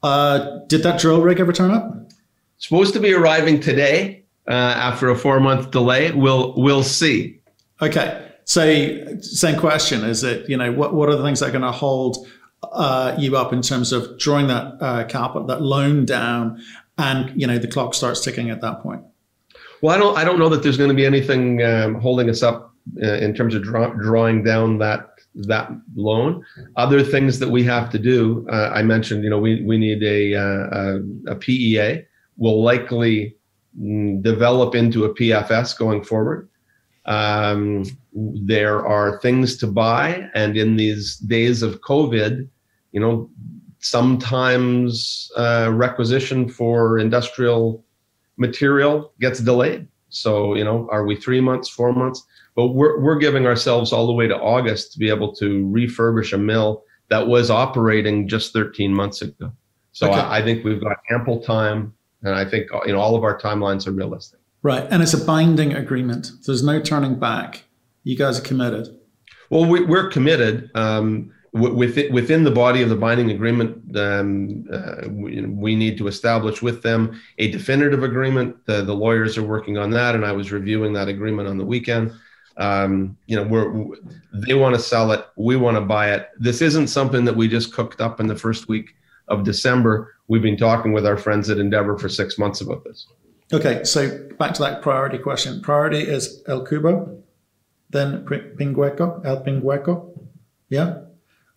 Uh, 0.01 0.59
did 0.67 0.81
that 0.83 0.99
drill 0.99 1.21
rig 1.21 1.39
ever 1.39 1.53
turn 1.53 1.71
up? 1.71 2.11
Supposed 2.57 2.93
to 2.93 2.99
be 2.99 3.13
arriving 3.13 3.59
today 3.59 4.23
uh, 4.47 4.53
after 4.53 5.09
a 5.09 5.15
four 5.15 5.39
month 5.39 5.71
delay. 5.71 6.11
We'll 6.11 6.53
we'll 6.55 6.83
see. 6.83 7.41
Okay. 7.81 8.25
So, 8.45 9.19
same 9.21 9.59
question 9.59 10.03
is 10.03 10.21
that, 10.21 10.49
you 10.49 10.57
know, 10.57 10.71
what, 10.71 10.95
what 10.95 11.07
are 11.07 11.15
the 11.15 11.21
things 11.21 11.39
that 11.39 11.49
are 11.49 11.51
going 11.51 11.61
to 11.61 11.71
hold 11.71 12.27
uh, 12.63 13.15
you 13.15 13.37
up 13.37 13.53
in 13.53 13.61
terms 13.61 13.91
of 13.91 14.17
drawing 14.17 14.47
that 14.47 14.73
uh, 14.81 15.03
capital, 15.03 15.45
that 15.45 15.61
loan 15.61 16.03
down, 16.03 16.59
and, 16.97 17.39
you 17.39 17.45
know, 17.45 17.59
the 17.59 17.67
clock 17.67 17.93
starts 17.93 18.23
ticking 18.25 18.49
at 18.49 18.61
that 18.61 18.81
point? 18.81 19.03
Well, 19.81 19.95
I 19.95 19.99
don't, 19.99 20.17
I 20.17 20.23
don't 20.23 20.39
know 20.39 20.49
that 20.49 20.63
there's 20.63 20.77
going 20.77 20.89
to 20.89 20.95
be 20.95 21.05
anything 21.05 21.63
um, 21.63 21.95
holding 21.95 22.29
us 22.29 22.43
up 22.43 22.73
uh, 23.01 23.13
in 23.13 23.33
terms 23.33 23.55
of 23.55 23.63
draw, 23.63 23.87
drawing 23.93 24.43
down 24.43 24.77
that 24.79 25.09
that 25.35 25.69
loan. 25.95 26.43
Other 26.75 27.03
things 27.03 27.39
that 27.39 27.49
we 27.49 27.63
have 27.63 27.89
to 27.91 27.99
do, 27.99 28.47
uh, 28.51 28.71
I 28.73 28.81
mentioned, 28.81 29.23
you 29.23 29.29
know, 29.29 29.39
we, 29.39 29.63
we 29.63 29.77
need 29.77 30.03
a, 30.03 30.35
uh, 30.35 30.67
a, 30.71 31.31
a 31.31 31.35
PEA. 31.35 32.03
We'll 32.37 32.61
likely 32.61 33.35
mm, 33.79 34.21
develop 34.21 34.75
into 34.75 35.05
a 35.05 35.13
PFS 35.13 35.77
going 35.77 36.03
forward. 36.03 36.49
Um, 37.05 37.85
there 38.13 38.85
are 38.85 39.19
things 39.19 39.57
to 39.57 39.67
buy, 39.67 40.29
and 40.33 40.57
in 40.57 40.75
these 40.75 41.17
days 41.17 41.61
of 41.61 41.81
COVID, 41.81 42.47
you 42.91 42.99
know, 42.99 43.29
sometimes 43.79 45.31
uh, 45.37 45.69
requisition 45.71 46.49
for 46.49 46.99
industrial 46.99 47.83
material 48.39 49.13
gets 49.19 49.39
delayed. 49.39 49.87
So, 50.09 50.55
you 50.55 50.63
know, 50.63 50.87
are 50.91 51.05
we 51.05 51.15
three 51.15 51.41
months, 51.41 51.69
four 51.69 51.93
months? 51.93 52.23
But 52.55 52.69
we're, 52.69 52.99
we're 52.99 53.19
giving 53.19 53.45
ourselves 53.45 53.93
all 53.93 54.07
the 54.07 54.13
way 54.13 54.27
to 54.27 54.35
August 54.35 54.93
to 54.93 54.99
be 54.99 55.09
able 55.09 55.35
to 55.35 55.65
refurbish 55.67 56.33
a 56.33 56.37
mill 56.37 56.83
that 57.09 57.27
was 57.27 57.51
operating 57.51 58.27
just 58.27 58.53
13 58.53 58.93
months 58.93 59.21
ago. 59.21 59.51
So 59.91 60.09
okay. 60.09 60.19
I, 60.19 60.39
I 60.39 60.41
think 60.43 60.63
we've 60.63 60.81
got 60.81 60.97
ample 61.11 61.41
time, 61.41 61.93
and 62.23 62.35
I 62.35 62.45
think 62.45 62.67
you 62.85 62.93
know 62.93 62.99
all 62.99 63.15
of 63.15 63.23
our 63.23 63.39
timelines 63.39 63.87
are 63.87 63.91
realistic. 63.91 64.39
Right, 64.61 64.85
and 64.89 65.01
it's 65.01 65.13
a 65.13 65.25
binding 65.25 65.73
agreement. 65.73 66.31
There's 66.45 66.63
no 66.63 66.79
turning 66.79 67.19
back. 67.19 67.63
You 68.03 68.15
guys 68.15 68.39
are 68.39 68.43
committed. 68.43 68.87
Well, 69.49 69.65
we, 69.65 69.83
are 69.85 70.09
committed. 70.09 70.69
Um, 70.75 71.31
within 71.53 72.13
within 72.13 72.43
the 72.43 72.51
body 72.51 72.81
of 72.81 72.89
the 72.89 72.95
binding 72.95 73.31
agreement, 73.31 73.97
um, 73.97 74.65
uh, 74.71 75.07
we, 75.09 75.41
we, 75.41 75.75
need 75.75 75.97
to 75.97 76.07
establish 76.07 76.61
with 76.61 76.81
them 76.83 77.19
a 77.37 77.49
definitive 77.49 78.03
agreement. 78.03 78.65
The, 78.65 78.83
the 78.83 78.93
lawyers 78.93 79.37
are 79.37 79.43
working 79.43 79.77
on 79.77 79.89
that, 79.91 80.15
and 80.15 80.25
I 80.25 80.31
was 80.31 80.51
reviewing 80.51 80.93
that 80.93 81.07
agreement 81.07 81.47
on 81.47 81.57
the 81.57 81.65
weekend. 81.65 82.13
Um, 82.57 83.17
you 83.25 83.35
know, 83.35 83.43
we're 83.43 83.95
they 84.33 84.53
want 84.53 84.75
to 84.75 84.81
sell 84.81 85.11
it, 85.11 85.25
we 85.37 85.55
want 85.55 85.77
to 85.77 85.81
buy 85.81 86.11
it. 86.11 86.29
This 86.39 86.61
isn't 86.61 86.87
something 86.87 87.25
that 87.25 87.35
we 87.35 87.47
just 87.47 87.73
cooked 87.73 88.01
up 88.01 88.19
in 88.19 88.27
the 88.27 88.35
first 88.35 88.67
week 88.67 88.95
of 89.27 89.43
December. 89.43 90.15
We've 90.27 90.41
been 90.41 90.57
talking 90.57 90.91
with 90.91 91.05
our 91.05 91.17
friends 91.17 91.49
at 91.49 91.57
Endeavour 91.57 91.97
for 91.97 92.09
six 92.09 92.37
months 92.37 92.61
about 92.61 92.83
this. 92.83 93.07
Okay, 93.51 93.83
so 93.83 94.27
back 94.37 94.53
to 94.55 94.61
that 94.61 94.81
priority 94.81 95.17
question. 95.17 95.61
Priority 95.61 96.01
is 96.01 96.43
El 96.47 96.65
Cubo, 96.65 97.23
then 97.89 98.23
Pinguico, 98.25 99.25
El 99.25 99.43
Pinguico, 99.43 100.11
yeah, 100.69 100.99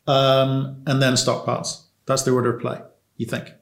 um, 0.07 0.83
and 0.87 1.01
then 1.01 1.15
stockpiles. 1.15 1.83
That's 2.07 2.23
the 2.23 2.33
order 2.33 2.55
of 2.55 2.61
play. 2.61 2.81
You 3.17 3.27
think? 3.27 3.53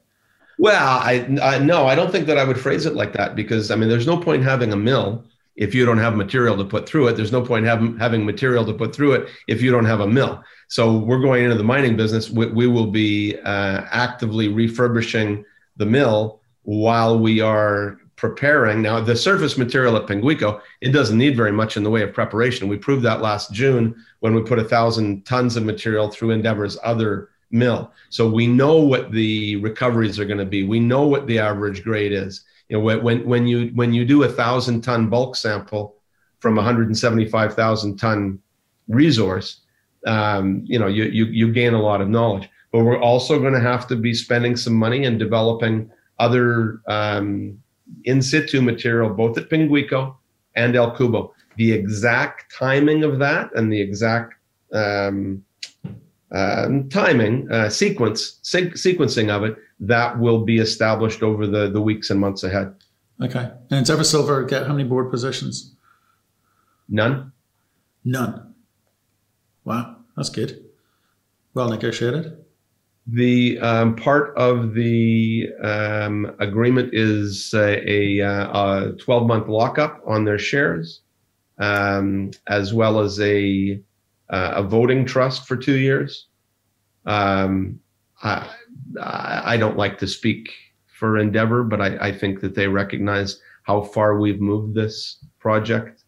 Well, 0.59 0.99
I, 0.99 1.27
I 1.43 1.59
no, 1.59 1.87
I 1.87 1.95
don't 1.95 2.13
think 2.13 2.27
that 2.27 2.39
I 2.39 2.45
would 2.45 2.61
phrase 2.61 2.87
it 2.87 2.95
like 2.95 3.13
that 3.15 3.35
because 3.35 3.71
I 3.71 3.77
mean, 3.77 3.89
there's 3.89 4.07
no 4.07 4.19
point 4.19 4.43
having 4.43 4.73
a 4.73 4.77
mill 4.77 5.25
if 5.57 5.75
you 5.75 5.85
don't 5.85 5.99
have 5.99 6.17
material 6.17 6.57
to 6.57 6.65
put 6.65 6.89
through 6.89 7.09
it. 7.09 7.17
There's 7.17 7.33
no 7.33 7.43
point 7.43 7.67
having 7.67 7.99
having 7.99 8.25
material 8.25 8.65
to 8.67 8.75
put 8.75 8.95
through 8.95 9.13
it 9.13 9.29
if 9.49 9.63
you 9.63 9.71
don't 9.71 9.85
have 9.85 10.01
a 10.01 10.07
mill. 10.07 10.43
So 10.69 10.99
we're 10.99 11.21
going 11.21 11.45
into 11.45 11.57
the 11.57 11.65
mining 11.65 11.97
business. 11.97 12.31
We, 12.31 12.47
we 12.47 12.67
will 12.67 12.87
be 12.87 13.37
uh, 13.39 13.83
actively 13.91 14.49
refurbishing 14.49 15.45
the 15.77 15.87
mill 15.87 16.41
while 16.63 17.19
we 17.19 17.41
are 17.41 17.99
preparing. 18.21 18.83
Now, 18.83 19.01
the 19.01 19.17
surface 19.17 19.57
material 19.57 19.97
at 19.97 20.07
Pinguico, 20.07 20.61
it 20.83 20.91
doesn't 20.91 21.17
need 21.17 21.39
very 21.39 21.53
much 21.53 21.79
in 21.79 21.83
the 21.83 21.89
way 21.89 22.03
of 22.03 22.13
preparation. 22.13 22.69
We 22.69 22.77
proved 22.77 23.03
that 23.07 23.23
last 23.23 23.51
June 23.51 23.97
when 24.19 24.35
we 24.35 24.43
put 24.43 24.59
a 24.59 24.65
thousand 24.65 25.25
tons 25.25 25.57
of 25.57 25.65
material 25.65 26.11
through 26.11 26.33
Endeavour's 26.33 26.77
other 26.85 27.31
mill. 27.51 27.91
So 28.11 28.29
we 28.29 28.47
know 28.47 28.77
what 28.77 29.11
the 29.11 29.57
recoveries 29.57 30.21
are 30.21 30.27
going 30.27 30.39
to 30.39 30.45
be. 30.45 30.65
We 30.65 30.81
know 30.81 31.07
what 31.07 31.27
the 31.27 31.39
average 31.39 31.83
grade 31.83 32.13
is. 32.13 32.45
You 32.69 32.77
know, 32.77 32.99
when 32.99 33.27
when 33.27 33.47
you 33.47 33.69
when 33.75 33.95
you 33.95 34.05
do 34.05 34.25
a 34.25 34.29
thousand 34.29 34.83
ton 34.83 35.09
bulk 35.09 35.35
sample 35.35 35.97
from 36.41 36.57
175,000 36.57 37.97
ton 37.97 38.39
resource, 38.87 39.63
um, 40.07 40.63
you 40.67 40.79
know, 40.79 40.89
you, 40.89 41.05
you 41.05 41.25
you 41.25 41.53
gain 41.55 41.73
a 41.73 41.81
lot 41.81 42.03
of 42.03 42.11
knowledge. 42.11 42.51
But 42.71 42.85
we're 42.85 43.01
also 43.01 43.41
going 43.41 43.55
to 43.55 43.61
have 43.61 43.87
to 43.89 43.97
be 43.97 44.13
spending 44.13 44.57
some 44.57 44.75
money 44.75 45.07
and 45.07 45.19
developing 45.19 45.91
other 46.19 46.83
um, 46.87 47.59
in 48.05 48.23
situ 48.23 48.61
material, 48.63 49.11
both 49.11 49.39
at 49.39 49.49
Pinguico 49.49 50.15
and 50.55 50.77
El 50.77 50.95
Cubo. 50.97 51.33
The 51.57 51.73
exact 51.73 52.55
timing 52.55 53.05
of 53.05 53.19
that 53.19 53.51
and 53.55 53.73
the 53.73 53.81
exact 53.81 54.35
um, 54.73 55.45
um, 56.33 56.89
timing 56.89 57.51
uh, 57.51 57.69
sequence 57.69 58.39
sequencing 58.43 59.31
of 59.31 59.45
it 59.45 59.57
that 59.81 60.19
will 60.19 60.45
be 60.45 60.59
established 60.59 61.23
over 61.23 61.47
the 61.47 61.71
the 61.71 61.81
weeks 61.81 62.11
and 62.11 62.21
months 62.21 62.45
ahead. 62.45 62.75
Okay, 63.21 63.51
and 63.71 63.85
does 63.85 64.11
Silver 64.11 64.45
get 64.45 64.67
how 64.67 64.73
many 64.73 64.89
board 64.89 65.11
positions? 65.11 65.75
None. 66.89 67.33
None. 68.05 68.55
Wow, 69.65 69.97
that's 70.17 70.31
good. 70.31 70.65
Well 71.55 71.69
negotiated. 71.69 72.45
The 73.07 73.59
um, 73.61 73.97
part 73.97 74.37
of 74.37 74.75
the 74.75 75.49
um, 75.63 76.35
agreement 76.39 76.91
is 76.93 77.53
a, 77.55 78.21
a, 78.21 78.93
12 78.93 79.27
month 79.27 79.49
lockup 79.49 80.01
on 80.07 80.25
their 80.25 80.39
shares, 80.39 81.01
um, 81.59 82.31
as 82.47 82.73
well 82.73 83.01
as 83.01 83.19
a, 83.21 83.81
uh, 84.29 84.53
a 84.57 84.63
voting 84.63 85.05
trust 85.05 85.49
for 85.49 85.57
two 85.57 85.77
years. 85.77 86.29
Um, 87.07 87.81
I, 88.23 88.49
I 89.03 89.57
don't 89.57 89.77
like 89.77 89.99
to 89.99 90.07
speak 90.07 90.53
for 90.87 91.19
Endeavour, 91.19 91.65
but 91.65 91.81
I, 91.81 92.09
I 92.09 92.13
think 92.13 92.41
that 92.41 92.55
they 92.55 92.69
recognize 92.69 93.41
how 93.63 93.83
far 93.83 94.19
we've 94.19 94.41
moved 94.41 94.75
this 94.75 95.25
project 95.39 96.05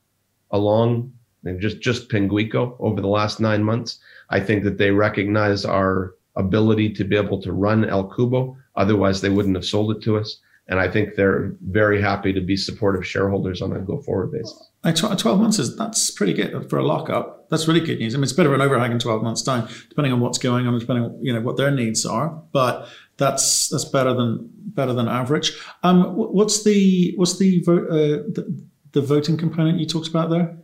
along 0.50 1.12
and 1.44 1.61
just 1.61 1.81
just 1.81 2.11
Pinguico 2.11 2.76
over 2.78 3.00
the 3.00 3.09
last 3.09 3.40
nine 3.40 3.64
months. 3.64 3.98
I 4.31 4.40
think 4.40 4.64
that 4.64 4.78
they 4.78 4.90
recognize 4.90 5.64
our 5.64 6.14
ability 6.37 6.92
to 6.95 7.05
be 7.05 7.16
able 7.16 7.40
to 7.42 7.53
run 7.53 7.85
El 7.85 8.09
Cubo. 8.09 8.57
Otherwise, 8.77 9.21
they 9.21 9.31
wouldn't 9.31 9.57
have 9.57 9.64
sold 9.64 9.95
it 9.97 10.03
to 10.03 10.16
us. 10.16 10.40
And 10.68 10.79
I 10.79 10.88
think 10.88 11.16
they're 11.16 11.55
very 11.61 12.01
happy 12.01 12.33
to 12.33 12.40
be 12.40 12.57
supportive 12.57 13.07
shareholders 13.07 13.61
on 13.61 13.73
a 13.73 13.81
go 13.81 14.01
forward 14.01 14.33
basis. 14.33 14.71
12 14.85 15.40
months 15.40 15.59
is 15.59 15.77
that's 15.77 16.11
pretty 16.11 16.33
good 16.33 16.71
for 16.71 16.79
a 16.79 16.85
lockup. 16.85 17.49
That's 17.51 17.68
really 17.68 17.81
good 17.81 17.99
news. 17.99 18.14
I 18.14 18.18
mean, 18.18 18.25
it's 18.25 18.33
bit 18.33 18.47
of 18.47 18.53
an 18.53 18.61
overhang 18.61 18.92
in 18.92 18.99
12 18.99 19.23
months' 19.23 19.42
time, 19.42 19.68
depending 19.88 20.12
on 20.12 20.21
what's 20.21 20.38
going 20.38 20.66
on, 20.66 20.79
depending 20.79 21.05
on 21.05 21.18
you 21.21 21.33
know 21.33 21.40
what 21.40 21.57
their 21.57 21.71
needs 21.71 22.07
are. 22.07 22.42
But 22.53 22.88
that's 23.16 23.68
that's 23.68 23.85
better 23.85 24.14
than 24.14 24.51
better 24.53 24.92
than 24.92 25.09
average. 25.09 25.53
Um, 25.83 26.14
what's 26.14 26.64
the 26.64 27.12
what's 27.16 27.38
the 27.38 27.62
vote 27.62 27.88
uh, 27.90 28.23
the, 28.33 28.64
the 28.92 29.03
voting 29.03 29.37
component 29.37 29.79
you 29.79 29.87
talked 29.87 30.09
about 30.09 30.31
there? 30.31 30.57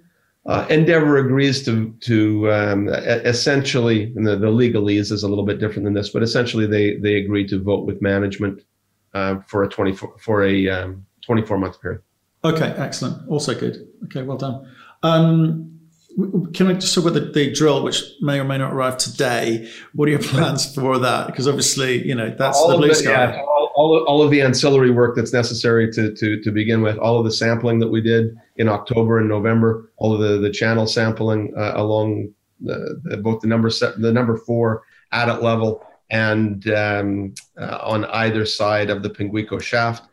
Uh, 0.49 0.67
Endeavour 0.71 1.19
agrees 1.19 1.63
to 1.67 1.95
to 2.01 2.51
um, 2.51 2.89
essentially, 2.89 4.05
and 4.17 4.27
the, 4.27 4.35
the 4.35 4.47
legalese 4.47 5.13
is 5.13 5.23
a 5.23 5.29
little 5.29 5.45
bit 5.45 5.61
different 5.61 5.85
than 5.85 5.93
this, 5.93 6.09
but 6.09 6.23
essentially 6.23 6.67
they 6.67 6.97
they 6.97 7.17
agree 7.17 7.47
to 7.47 7.63
vote 7.63 7.85
with 7.85 8.01
management 8.01 8.63
uh, 9.13 9.37
for 9.47 9.63
a 9.63 9.69
24 9.69 10.17
for 10.19 10.43
a 10.43 10.69
um, 10.71 11.05
24 11.27 11.59
month 11.59 11.83
period. 11.83 12.01
Okay, 12.45 12.75
excellent. 12.79 13.29
Also 13.29 13.55
good. 13.55 13.87
Okay, 14.05 14.23
well 14.23 14.39
done. 14.39 14.67
Um, 15.03 15.79
can 16.55 16.69
I 16.69 16.73
just 16.73 16.95
talk 16.95 17.05
about 17.05 17.15
the, 17.15 17.31
the, 17.31 17.53
drill, 17.53 17.85
which 17.85 18.03
may 18.23 18.41
or 18.41 18.45
may 18.45 18.57
not 18.57 18.73
arrive 18.73 18.97
today? 18.97 19.71
What 19.93 20.09
are 20.09 20.13
your 20.13 20.21
plans 20.23 20.75
for 20.75 20.99
that? 20.99 21.27
Because 21.27 21.47
obviously, 21.47 22.05
you 22.07 22.15
know, 22.15 22.35
that's 22.37 22.57
all 22.57 22.71
the 22.71 22.79
blue 22.79 22.95
sky. 22.95 23.11
Yeah, 23.11 23.43
all, 23.43 23.71
all, 23.77 24.05
all, 24.09 24.23
of 24.23 24.31
the 24.31 24.41
ancillary 24.41 24.91
work 24.91 25.15
that's 25.15 25.33
necessary 25.33 25.93
to, 25.93 26.13
to, 26.15 26.41
to 26.43 26.51
begin 26.51 26.83
with, 26.83 26.97
all 26.99 27.19
of 27.19 27.25
the 27.25 27.31
sampling 27.31 27.79
that 27.81 27.89
we 27.89 28.01
did 28.01 28.37
in 28.59 28.69
October 28.69 29.19
and 29.19 29.29
November, 29.29 29.93
all 29.97 30.15
of 30.15 30.21
the, 30.21 30.39
the 30.39 30.51
channel 30.51 30.87
sampling 30.87 31.53
uh, 31.57 31.73
along 31.77 32.29
the, 32.61 33.01
the, 33.05 33.17
both 33.17 33.41
the 33.41 33.47
number 33.47 33.71
set, 33.71 34.01
the 34.01 34.13
number 34.13 34.37
four 34.37 34.83
adit 35.13 35.43
level 35.43 35.85
and 36.11 36.69
um, 36.71 37.35
uh, 37.59 37.79
on 37.83 38.05
either 38.07 38.45
side 38.45 38.91
of 38.91 39.03
the 39.03 39.11
Pinguico 39.11 39.61
shaft. 39.61 40.05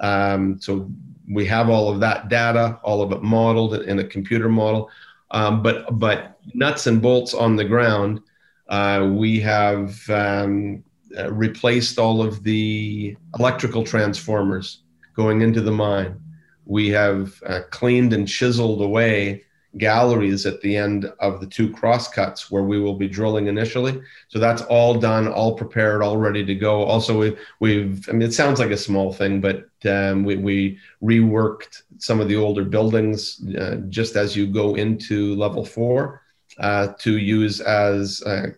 Um, 0.00 0.60
so 0.60 0.90
we 1.30 1.46
have 1.46 1.70
all 1.70 1.88
of 1.88 2.00
that 2.00 2.28
data, 2.28 2.78
all 2.82 3.00
of 3.00 3.12
it 3.12 3.22
modeled 3.22 3.74
in 3.74 3.98
a 3.98 4.04
computer 4.04 4.48
model. 4.48 4.90
Um, 5.30 5.62
but 5.62 5.98
but 5.98 6.38
nuts 6.52 6.86
and 6.86 7.00
bolts 7.00 7.34
on 7.34 7.56
the 7.56 7.64
ground, 7.64 8.20
uh, 8.68 9.08
we 9.12 9.40
have 9.40 10.08
um, 10.10 10.84
uh, 11.16 11.32
replaced 11.32 11.98
all 11.98 12.22
of 12.22 12.42
the 12.42 13.16
electrical 13.38 13.84
transformers 13.84 14.82
going 15.14 15.40
into 15.40 15.60
the 15.60 15.72
mine. 15.72 16.20
We 16.66 16.88
have 16.90 17.42
uh, 17.46 17.60
cleaned 17.70 18.12
and 18.12 18.26
chiseled 18.26 18.82
away 18.82 19.44
galleries 19.78 20.46
at 20.46 20.60
the 20.60 20.76
end 20.76 21.12
of 21.18 21.40
the 21.40 21.46
two 21.46 21.70
crosscuts 21.70 22.50
where 22.50 22.62
we 22.62 22.78
will 22.78 22.94
be 22.94 23.08
drilling 23.08 23.46
initially. 23.46 24.00
So 24.28 24.38
that's 24.38 24.62
all 24.62 24.94
done, 24.94 25.26
all 25.28 25.56
prepared, 25.56 26.02
all 26.02 26.16
ready 26.16 26.44
to 26.44 26.54
go. 26.54 26.84
Also, 26.84 27.18
we've, 27.18 27.38
we've 27.60 28.08
I 28.08 28.12
mean, 28.12 28.22
it 28.22 28.34
sounds 28.34 28.60
like 28.60 28.70
a 28.70 28.76
small 28.76 29.12
thing, 29.12 29.40
but 29.40 29.68
um, 29.86 30.24
we, 30.24 30.36
we 30.36 30.78
reworked 31.02 31.82
some 31.98 32.20
of 32.20 32.28
the 32.28 32.36
older 32.36 32.64
buildings 32.64 33.44
uh, 33.58 33.76
just 33.88 34.16
as 34.16 34.36
you 34.36 34.46
go 34.46 34.76
into 34.76 35.34
level 35.34 35.64
four 35.64 36.22
uh, 36.58 36.88
to 37.00 37.18
use 37.18 37.60
as 37.60 38.22
a, 38.26 38.54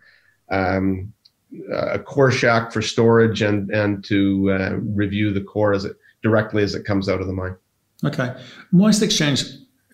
um, 0.55 1.13
a 1.73 1.99
core 1.99 2.31
shack 2.31 2.73
for 2.73 2.83
storage 2.83 3.41
and, 3.43 3.71
and 3.71 4.05
to 4.05 4.53
uh, 4.53 4.77
review 4.83 5.33
the 5.33 5.41
core 5.41 5.73
as 5.73 5.85
it 5.85 5.97
directly 6.23 6.63
as 6.63 6.75
it 6.75 6.85
comes 6.85 7.09
out 7.09 7.21
of 7.21 7.27
the 7.27 7.33
mine. 7.33 7.57
Okay. 8.05 8.35
Why 8.71 8.89
is 8.89 9.01
the 9.01 9.07
exchange 9.07 9.45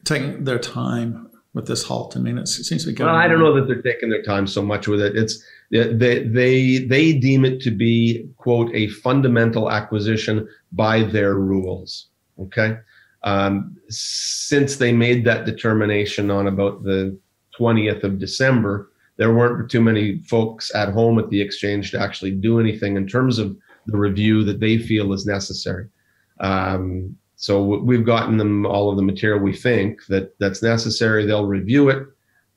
taking 0.05 0.45
their 0.45 0.59
time 0.59 1.31
with 1.55 1.67
this 1.67 1.85
halt? 1.85 2.17
I 2.17 2.21
mean, 2.21 2.38
it 2.38 2.49
seems 2.49 2.85
to 2.85 2.91
be 2.91 2.95
going. 2.95 3.11
Well, 3.11 3.17
I 3.17 3.29
don't 3.29 3.41
know 3.41 3.55
that 3.55 3.67
they're 3.67 3.83
taking 3.83 4.11
their 4.11 4.23
time 4.23 4.47
so 4.47 4.62
much 4.62 4.88
with 4.88 5.01
it. 5.01 5.17
It's 5.17 5.43
they 5.71 6.25
they 6.25 6.79
they 6.79 7.12
deem 7.12 7.45
it 7.45 7.61
to 7.62 7.71
be 7.71 8.29
quote 8.37 8.75
a 8.75 8.88
fundamental 8.88 9.71
acquisition 9.71 10.49
by 10.73 11.03
their 11.05 11.35
rules. 11.35 12.09
Okay, 12.38 12.79
Um, 13.23 13.77
since 13.88 14.77
they 14.77 14.93
made 14.93 15.25
that 15.25 15.45
determination 15.45 16.31
on 16.31 16.49
about 16.49 16.83
the 16.83 17.17
20th 17.59 18.03
of 18.03 18.19
December, 18.19 18.91
there 19.19 19.35
weren't 19.35 19.71
too 19.71 19.83
many 19.83 20.19
folks 20.23 20.75
at 20.75 20.88
home 20.88 21.19
at 21.19 21.29
the 21.31 21.41
exchange 21.41 21.91
to 21.93 22.01
actually 22.01 22.33
do 22.33 22.59
anything 22.59 22.97
in 22.97 23.07
terms 23.07 23.38
of 23.38 23.57
the 23.87 23.97
review 23.97 24.43
that 24.45 24.61
they 24.61 24.79
feel 24.79 25.12
is 25.12 25.27
necessary. 25.27 25.87
Um, 26.41 27.17
so 27.42 27.61
we've 27.61 28.07
gotten 28.07 28.37
them 28.37 28.64
all 28.66 28.88
of 28.88 28.96
the 28.96 29.02
material 29.02 29.40
we 29.40 29.52
think 29.52 30.07
that 30.07 30.38
that's 30.38 30.62
necessary. 30.62 31.26
They'll 31.26 31.44
review 31.44 31.88
it 31.88 32.07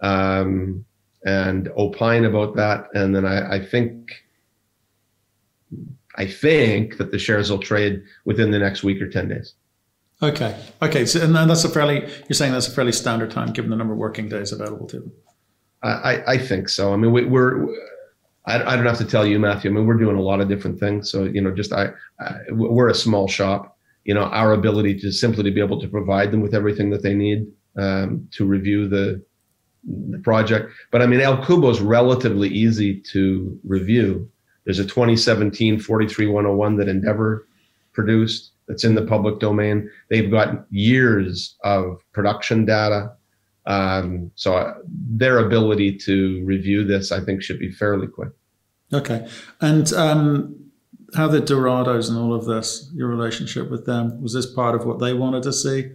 um, 0.02 0.86
and 1.26 1.70
opine 1.76 2.26
about 2.26 2.56
that, 2.58 2.90
and 2.94 3.16
then 3.16 3.26
I, 3.26 3.56
I 3.56 3.66
think 3.66 4.12
I 6.18 6.28
think 6.28 6.98
that 6.98 7.10
the 7.10 7.18
shares 7.18 7.50
will 7.50 7.58
trade 7.58 8.04
within 8.26 8.52
the 8.52 8.60
next 8.60 8.84
week 8.84 9.02
or 9.02 9.10
ten 9.10 9.28
days. 9.28 9.56
Okay. 10.22 10.56
Okay. 10.84 11.08
So, 11.08 11.20
and 11.20 11.36
that's 11.36 11.64
a 11.64 11.70
fairly, 11.70 12.02
you're 12.02 12.36
saying 12.36 12.54
that's 12.54 12.68
a 12.68 12.72
fairly 12.72 12.92
standard 12.92 13.32
time 13.32 13.54
given 13.54 13.72
the 13.72 13.76
number 13.76 13.94
of 13.94 14.00
working 14.00 14.30
days 14.30 14.52
available 14.52 14.86
to 14.88 15.00
them. 15.00 15.12
I, 15.82 16.24
I 16.28 16.38
think 16.38 16.70
so. 16.70 16.94
I 16.94 16.96
mean, 16.96 17.12
we, 17.12 17.24
are 17.24 17.68
I, 18.46 18.74
I, 18.74 18.76
don't 18.76 18.86
have 18.86 18.98
to 19.00 19.06
tell 19.06 19.26
you, 19.26 19.40
Matthew. 19.40 19.70
I 19.70 19.74
mean, 19.74 19.86
we're 19.86 19.96
doing 19.96 20.16
a 20.16 20.22
lot 20.22 20.42
of 20.42 20.48
different 20.48 20.80
things. 20.80 21.12
So, 21.12 21.24
you 21.24 21.42
know, 21.42 21.52
just 21.52 21.74
I, 21.74 21.90
I, 22.20 22.38
we're 22.52 22.90
a 22.90 22.96
small 22.96 23.28
shop. 23.28 23.75
You 24.06 24.14
know, 24.14 24.24
our 24.24 24.54
ability 24.54 25.00
to 25.00 25.12
simply 25.12 25.44
to 25.44 25.52
be 25.52 25.60
able 25.60 25.82
to 25.82 25.88
provide 25.88 26.32
them 26.32 26.42
with 26.42 26.56
everything 26.56 26.90
that 26.92 27.04
they 27.04 27.14
need 27.14 27.48
um, 27.78 28.28
to 28.32 28.46
review 28.46 28.88
the 28.88 29.24
the 30.12 30.20
project. 30.20 30.72
But 30.92 31.02
I 31.02 31.06
mean, 31.06 31.22
El 31.22 31.44
Cubo 31.44 31.70
is 31.70 31.82
relatively 31.82 32.50
easy 32.50 33.00
to 33.12 33.60
review. 33.64 34.30
There's 34.66 34.80
a 34.80 34.84
2017 34.84 35.80
43101 35.80 36.78
that 36.78 36.88
Endeavour 36.88 37.48
produced 37.94 38.52
that's 38.68 38.84
in 38.84 38.96
the 38.96 39.06
public 39.06 39.40
domain. 39.40 39.90
They've 40.10 40.30
got 40.30 40.66
years 40.72 41.56
of 41.64 42.02
production 42.14 42.66
data. 42.66 43.12
Um, 43.68 44.32
so 44.36 44.56
uh, 44.56 44.76
their 44.86 45.40
ability 45.40 45.98
to 46.00 46.44
review 46.46 46.84
this, 46.84 47.12
I 47.12 47.20
think, 47.20 47.42
should 47.42 47.60
be 47.60 47.72
fairly 47.72 48.08
quick. 48.08 48.30
Okay. 48.94 49.28
And 49.62 49.92
um, 49.94 50.56
how 51.14 51.28
the 51.28 51.40
Dorados 51.40 52.10
and 52.10 52.18
all 52.18 52.34
of 52.34 52.46
this, 52.46 52.90
your 52.94 53.08
relationship 53.08 53.70
with 53.70 53.86
them, 53.86 54.22
was 54.22 54.34
this 54.34 54.46
part 54.46 54.76
of 54.76 54.86
what 54.86 55.00
they 55.00 55.14
wanted 55.14 55.44
to 55.44 55.54
see? 55.54 55.92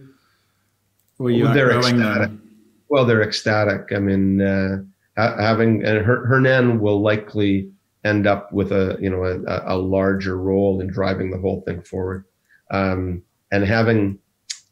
Were 1.17 1.29
you 1.29 1.45
well, 1.45 1.53
they're 1.53 1.77
ecstatic. 1.77 2.29
Them? 2.29 2.57
Well, 2.89 3.05
they're 3.05 3.21
ecstatic. 3.21 3.91
I 3.93 3.99
mean, 3.99 4.41
uh, 4.41 4.83
having 5.17 5.83
and 5.85 6.05
Hernan 6.05 6.79
will 6.79 7.01
likely 7.01 7.71
end 8.03 8.25
up 8.25 8.51
with 8.51 8.71
a 8.71 8.97
you 8.99 9.09
know 9.09 9.23
a, 9.23 9.75
a 9.75 9.77
larger 9.77 10.37
role 10.37 10.81
in 10.81 10.87
driving 10.87 11.31
the 11.31 11.37
whole 11.37 11.61
thing 11.61 11.81
forward 11.81 12.25
um, 12.71 13.21
and 13.51 13.65
having 13.65 14.17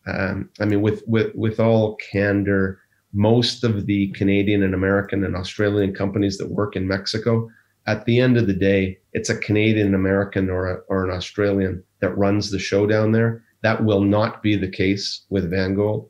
um, 0.07 0.49
i 0.59 0.65
mean 0.65 0.81
with 0.81 1.03
with 1.07 1.33
with 1.35 1.59
all 1.59 1.95
candor 1.97 2.79
most 3.13 3.63
of 3.63 3.85
the 3.85 4.11
canadian 4.11 4.63
and 4.63 4.73
american 4.73 5.23
and 5.23 5.35
australian 5.35 5.93
companies 5.93 6.37
that 6.37 6.49
work 6.49 6.75
in 6.75 6.87
mexico 6.87 7.47
at 7.89 8.05
the 8.05 8.19
end 8.19 8.37
of 8.37 8.45
the 8.45 8.53
day 8.53 8.97
it's 9.13 9.29
a 9.29 9.37
canadian 9.37 9.95
american 9.95 10.49
or, 10.49 10.67
a, 10.67 10.75
or 10.87 11.03
an 11.03 11.09
australian 11.09 11.83
that 12.01 12.17
runs 12.17 12.51
the 12.51 12.59
show 12.59 12.85
down 12.85 13.11
there 13.11 13.43
that 13.61 13.83
will 13.83 14.01
not 14.01 14.43
be 14.43 14.55
the 14.55 14.69
case 14.69 15.25
with 15.29 15.51
vangold 15.51 16.07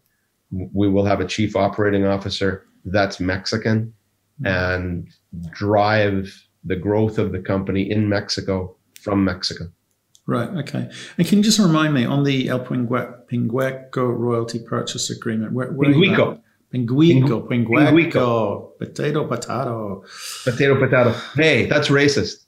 we 0.51 0.89
will 0.89 1.05
have 1.05 1.21
a 1.21 1.25
chief 1.35 1.55
operating 1.55 2.05
officer 2.05 2.65
that's 2.85 3.19
mexican 3.19 3.93
and 4.45 5.09
drive 5.51 6.33
the 6.63 6.75
growth 6.75 7.17
of 7.17 7.31
the 7.31 7.39
company 7.39 7.89
in 7.89 8.07
mexico 8.07 8.75
from 9.01 9.23
mexico 9.23 9.65
Right. 10.29 10.49
Okay. 10.59 10.87
And 11.17 11.27
can 11.27 11.39
you 11.39 11.43
just 11.43 11.57
remind 11.57 11.95
me 11.95 12.05
on 12.05 12.23
the 12.23 12.49
El 12.49 12.59
Pinguico 12.59 14.15
royalty 14.15 14.59
purchase 14.59 15.09
agreement? 15.09 15.53
Where, 15.53 15.71
where 15.71 15.89
Pinguico. 15.89 16.39
Pinguico. 16.73 17.47
pinguico, 17.47 18.77
Potato, 18.77 19.27
potato. 19.27 20.03
Potato, 20.45 20.75
potato. 20.79 21.15
Hey, 21.35 21.65
that's 21.65 21.89
racist. 21.89 22.45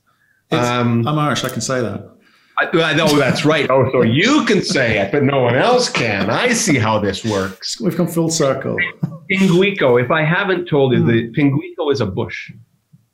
Um, 0.52 1.08
I'm 1.08 1.18
Irish. 1.18 1.44
I 1.44 1.50
can 1.50 1.62
say 1.62 1.82
that. 1.82 2.12
I, 2.60 2.94
know 2.94 3.08
that's 3.18 3.44
right. 3.46 3.68
Oh, 3.70 3.90
so 3.92 4.04
you 4.04 4.46
can 4.46 4.62
say 4.62 5.00
it, 5.00 5.12
but 5.12 5.24
no 5.24 5.42
one 5.42 5.56
else 5.56 5.90
can. 5.90 6.30
I 6.30 6.54
see 6.54 6.78
how 6.78 7.00
this 7.00 7.26
works. 7.26 7.82
We've 7.82 7.96
come 7.96 8.08
full 8.08 8.30
circle. 8.30 8.78
Pinguico. 9.32 10.04
If 10.04 10.12
I 10.12 10.24
haven't 10.24 10.68
told 10.68 10.94
you, 10.94 11.04
the 11.04 11.32
Pinguico 11.32 11.92
is 11.92 12.02
a 12.02 12.06
bush. 12.06 12.52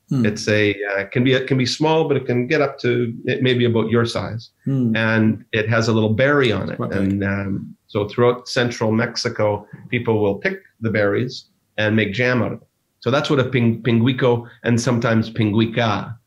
Hmm. 0.10 0.26
It's 0.26 0.48
a 0.48 0.74
uh, 0.74 1.06
can 1.06 1.24
be 1.24 1.34
it 1.34 1.48
can 1.48 1.58
be 1.58 1.65
small, 1.65 2.08
but 2.08 2.17
it 2.17 2.26
can 2.26 2.48
get 2.48 2.62
up 2.62 2.80
to 2.80 3.13
it 3.26 3.43
maybe 3.43 3.65
about 3.65 3.89
your 3.89 4.06
size, 4.06 4.52
hmm. 4.63 4.96
and 4.96 5.43
it 5.52 5.70
has 5.70 5.89
a 5.89 5.93
little 5.93 6.13
berry 6.13 6.52
on 6.52 6.70
it. 6.72 6.80
And 6.80 7.24
um, 7.24 7.76
so 7.88 8.08
throughout 8.08 8.47
central 8.47 8.91
Mexico, 8.91 9.67
people 9.89 10.21
will 10.21 10.36
pick 10.36 10.60
the 10.82 10.89
berries 10.89 11.45
and 11.78 11.95
make 11.95 12.13
jam 12.13 12.41
out 12.43 12.52
of 12.54 12.62
it. 12.62 12.67
So 13.00 13.12
that's 13.12 13.30
what 13.30 13.39
a 13.39 13.45
ping, 13.45 13.82
pinguico 13.82 14.50
and 14.63 14.80
sometimes 14.80 15.30
pinguica 15.30 16.17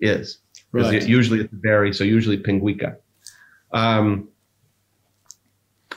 is. 0.00 0.38
Right. 0.72 0.94
It, 0.94 1.08
usually 1.08 1.40
it's 1.40 1.52
a 1.52 1.56
berry, 1.56 1.92
so 1.92 2.04
usually 2.04 2.38
pinguica. 2.38 2.96
Um, 3.72 4.28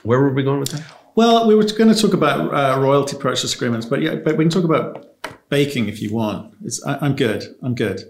where 0.03 0.19
were 0.19 0.33
we 0.33 0.43
going 0.43 0.59
with 0.59 0.69
that? 0.69 0.83
Well, 1.15 1.47
we 1.47 1.55
were 1.55 1.63
going 1.63 1.93
to 1.93 1.99
talk 1.99 2.13
about 2.13 2.53
uh, 2.53 2.81
royalty 2.81 3.15
purchase 3.17 3.53
agreements, 3.55 3.85
but 3.85 4.01
yeah, 4.01 4.15
but 4.15 4.35
we 4.35 4.43
can 4.43 4.49
talk 4.49 4.63
about 4.63 5.15
baking 5.49 5.87
if 5.87 6.01
you 6.01 6.13
want. 6.13 6.53
It's, 6.63 6.83
I, 6.83 7.05
am 7.05 7.15
good. 7.15 7.43
I'm 7.61 7.75
good. 7.75 8.03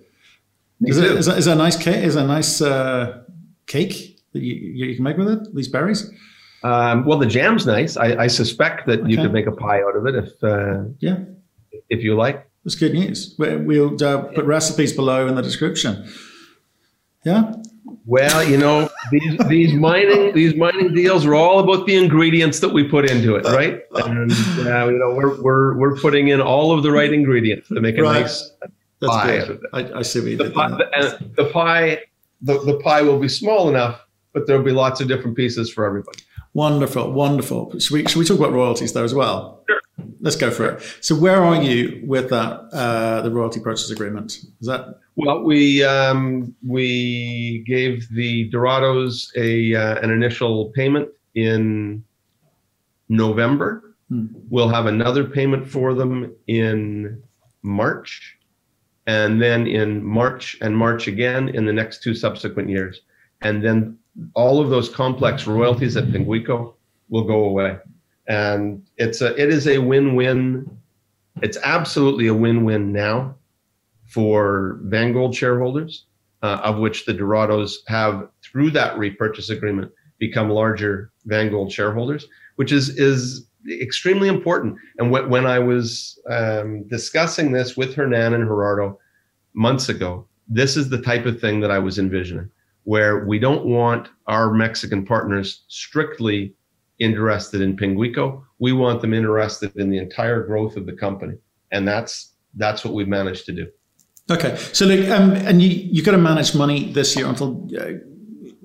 Is, 0.82 0.97
it, 0.97 1.12
is, 1.12 1.26
that, 1.28 1.38
is 1.38 1.45
that 1.45 1.54
a 1.54 1.56
nice 1.56 1.78
cake? 1.78 2.04
Is 2.04 2.15
a 2.15 2.26
nice 2.26 2.62
uh, 2.62 3.23
cake 3.67 4.21
that 4.32 4.41
you, 4.41 4.56
you 4.56 4.95
can 4.95 5.04
make 5.04 5.17
with 5.17 5.28
it? 5.28 5.54
These 5.54 5.67
berries? 5.67 6.10
Um, 6.63 7.06
well, 7.06 7.17
the 7.17 7.26
jam's 7.26 7.65
nice. 7.65 7.97
I, 7.97 8.23
I 8.23 8.28
suspect 8.28 8.88
that 8.88 9.02
okay. 9.02 9.10
you 9.10 9.17
could 9.17 9.34
make 9.34 9.47
a 9.47 9.52
pie 9.52 9.82
out 9.82 9.95
of 9.95 10.06
it 10.08 10.15
if 10.15 10.43
uh, 10.43 10.84
yeah, 10.99 11.17
if 11.89 12.02
you 12.02 12.15
like. 12.15 12.49
That's 12.63 12.76
good 12.76 12.93
news. 12.93 13.36
We'll 13.38 14.02
uh, 14.02 14.23
put 14.34 14.45
recipes 14.45 14.93
below 14.93 15.28
in 15.28 15.36
the 15.36 15.41
description. 15.41 16.08
Yeah. 17.26 17.54
Well, 18.06 18.43
you 18.43 18.58
know, 18.58 18.89
these 19.12 19.38
these 19.47 19.73
mining 19.73 20.34
these 20.34 20.56
mining 20.56 20.93
deals 20.93 21.26
are 21.26 21.36
all 21.36 21.60
about 21.60 21.86
the 21.86 21.95
ingredients 21.95 22.60
that 22.60 22.69
we 22.69 22.84
put 22.84 23.10
into 23.10 23.36
it, 23.36 23.45
right? 23.45 23.82
And 23.95 24.32
uh, 24.32 24.88
you 24.88 24.97
know, 24.97 25.13
we're 25.13 25.41
we're 25.41 25.78
we're 25.78 25.95
putting 25.97 26.30
in 26.30 26.41
all 26.41 26.71
of 26.76 26.84
the 26.84 26.91
right 26.91 27.12
ingredients 27.12 27.67
to 27.69 27.80
make 27.80 27.97
a 27.97 28.04
right. 28.04 28.21
nice 28.21 28.52
That's 28.99 29.13
pie. 29.13 29.45
Good. 29.45 29.65
I, 29.73 29.99
I 29.99 30.02
see 30.02 30.19
what 30.19 30.30
you 30.32 30.38
the 30.38 30.43
did. 30.45 30.54
Pie, 30.54 30.69
the, 30.69 31.32
the 31.36 31.45
pie, 31.49 31.99
the, 32.41 32.60
the 32.60 32.80
pie 32.80 33.02
will 33.02 33.19
be 33.19 33.30
small 33.30 33.69
enough, 33.69 34.02
but 34.34 34.47
there'll 34.47 34.63
be 34.63 34.71
lots 34.71 34.99
of 34.99 35.08
different 35.08 35.38
pieces 35.38 35.71
for 35.71 35.86
everybody. 35.86 36.19
Wonderful, 36.53 37.11
wonderful. 37.11 37.79
Should 37.79 37.91
we 37.91 38.05
should 38.05 38.19
we 38.19 38.25
talk 38.25 38.37
about 38.37 38.53
royalties 38.53 38.93
though 38.93 39.03
as 39.03 39.13
well? 39.13 39.63
Sure. 39.67 39.79
Let's 40.19 40.35
go 40.35 40.51
for 40.51 40.67
it. 40.67 40.97
So, 41.01 41.15
where 41.15 41.43
are 41.43 41.61
you 41.61 42.03
with 42.05 42.29
that 42.29 42.69
uh, 42.71 43.21
the 43.21 43.31
royalty 43.31 43.59
purchase 43.59 43.89
agreement? 43.89 44.33
Is 44.61 44.67
that 44.67 44.99
well, 45.15 45.43
we 45.43 45.83
um, 45.83 46.55
we 46.65 47.63
gave 47.67 48.07
the 48.09 48.49
Dorados 48.51 49.31
a 49.35 49.75
uh, 49.75 49.99
an 50.01 50.11
initial 50.11 50.69
payment 50.69 51.09
in 51.33 52.03
November. 53.09 53.95
Hmm. 54.09 54.27
We'll 54.49 54.69
have 54.69 54.85
another 54.85 55.23
payment 55.23 55.67
for 55.67 55.95
them 55.95 56.35
in 56.47 57.21
March, 57.63 58.37
and 59.07 59.41
then 59.41 59.65
in 59.65 60.03
March 60.03 60.57
and 60.61 60.77
March 60.77 61.07
again 61.07 61.49
in 61.49 61.65
the 61.65 61.73
next 61.73 62.03
two 62.03 62.13
subsequent 62.13 62.69
years, 62.69 63.01
and 63.41 63.63
then 63.63 63.97
all 64.34 64.62
of 64.62 64.69
those 64.69 64.89
complex 64.89 65.47
royalties 65.47 65.97
at 65.97 66.06
Pinguico 66.06 66.73
will 67.10 67.23
go 67.23 67.45
away, 67.45 67.78
and 68.28 68.84
it's 68.97 69.21
a 69.21 69.36
it 69.41 69.49
is 69.49 69.67
a 69.67 69.80
win 69.80 70.15
win. 70.15 70.78
It's 71.41 71.58
absolutely 71.63 72.28
a 72.28 72.34
win 72.34 72.63
win 72.63 72.91
now 72.91 73.36
for 74.08 74.80
Vangold 74.86 75.36
shareholders, 75.36 76.06
uh, 76.43 76.60
of 76.63 76.78
which 76.78 77.06
the 77.06 77.13
Dorados 77.13 77.78
have, 77.88 78.30
through 78.43 78.69
that 78.71 78.97
repurchase 78.97 79.49
agreement, 79.49 79.91
become 80.19 80.49
larger 80.49 81.12
Vangold 81.28 81.71
shareholders, 81.71 82.28
which 82.56 82.71
is 82.71 82.89
is 82.99 83.47
extremely 83.69 84.28
important. 84.28 84.78
And 84.97 85.10
when, 85.10 85.30
when 85.30 85.45
I 85.45 85.60
was 85.60 86.19
um, 86.30 86.84
discussing 86.88 87.52
this 87.52 87.78
with 87.78 87.95
Hernan 87.95 88.34
and 88.34 88.45
Gerardo 88.45 88.99
months 89.54 89.89
ago, 89.89 90.28
this 90.47 90.76
is 90.76 90.89
the 90.89 91.02
type 91.02 91.26
of 91.26 91.39
thing 91.39 91.62
that 91.62 91.71
I 91.71 91.80
was 91.80 91.97
envisioning, 91.97 92.49
where 92.84 93.26
we 93.26 93.39
don't 93.39 93.65
want 93.65 94.10
our 94.28 94.54
Mexican 94.54 95.06
partners 95.06 95.63
strictly 95.67 96.54
interested 97.00 97.62
in 97.62 97.76
Pinguico. 97.76 98.43
We 98.60 98.74
want 98.74 99.02
them 99.02 99.13
interested 99.13 99.76
in 99.76 99.89
the 99.89 99.98
entire 99.98 100.43
growth 100.43 100.78
of 100.78 100.86
the 100.86 100.93
company, 100.93 101.36
and 101.72 101.88
that's 101.88 102.34
that's 102.56 102.86
what 102.86 102.93
we've 102.93 103.08
managed 103.08 103.46
to 103.46 103.52
do. 103.52 103.67
Okay, 104.32 104.56
so 104.72 104.86
look, 104.86 105.10
um, 105.10 105.32
and 105.32 105.62
you 105.62 105.69
you 105.69 106.04
got 106.04 106.12
to 106.12 106.17
manage 106.17 106.56
money 106.56 106.91
this 106.91 107.15
year 107.15 107.26
until 107.26 107.67
uh, 107.78 107.93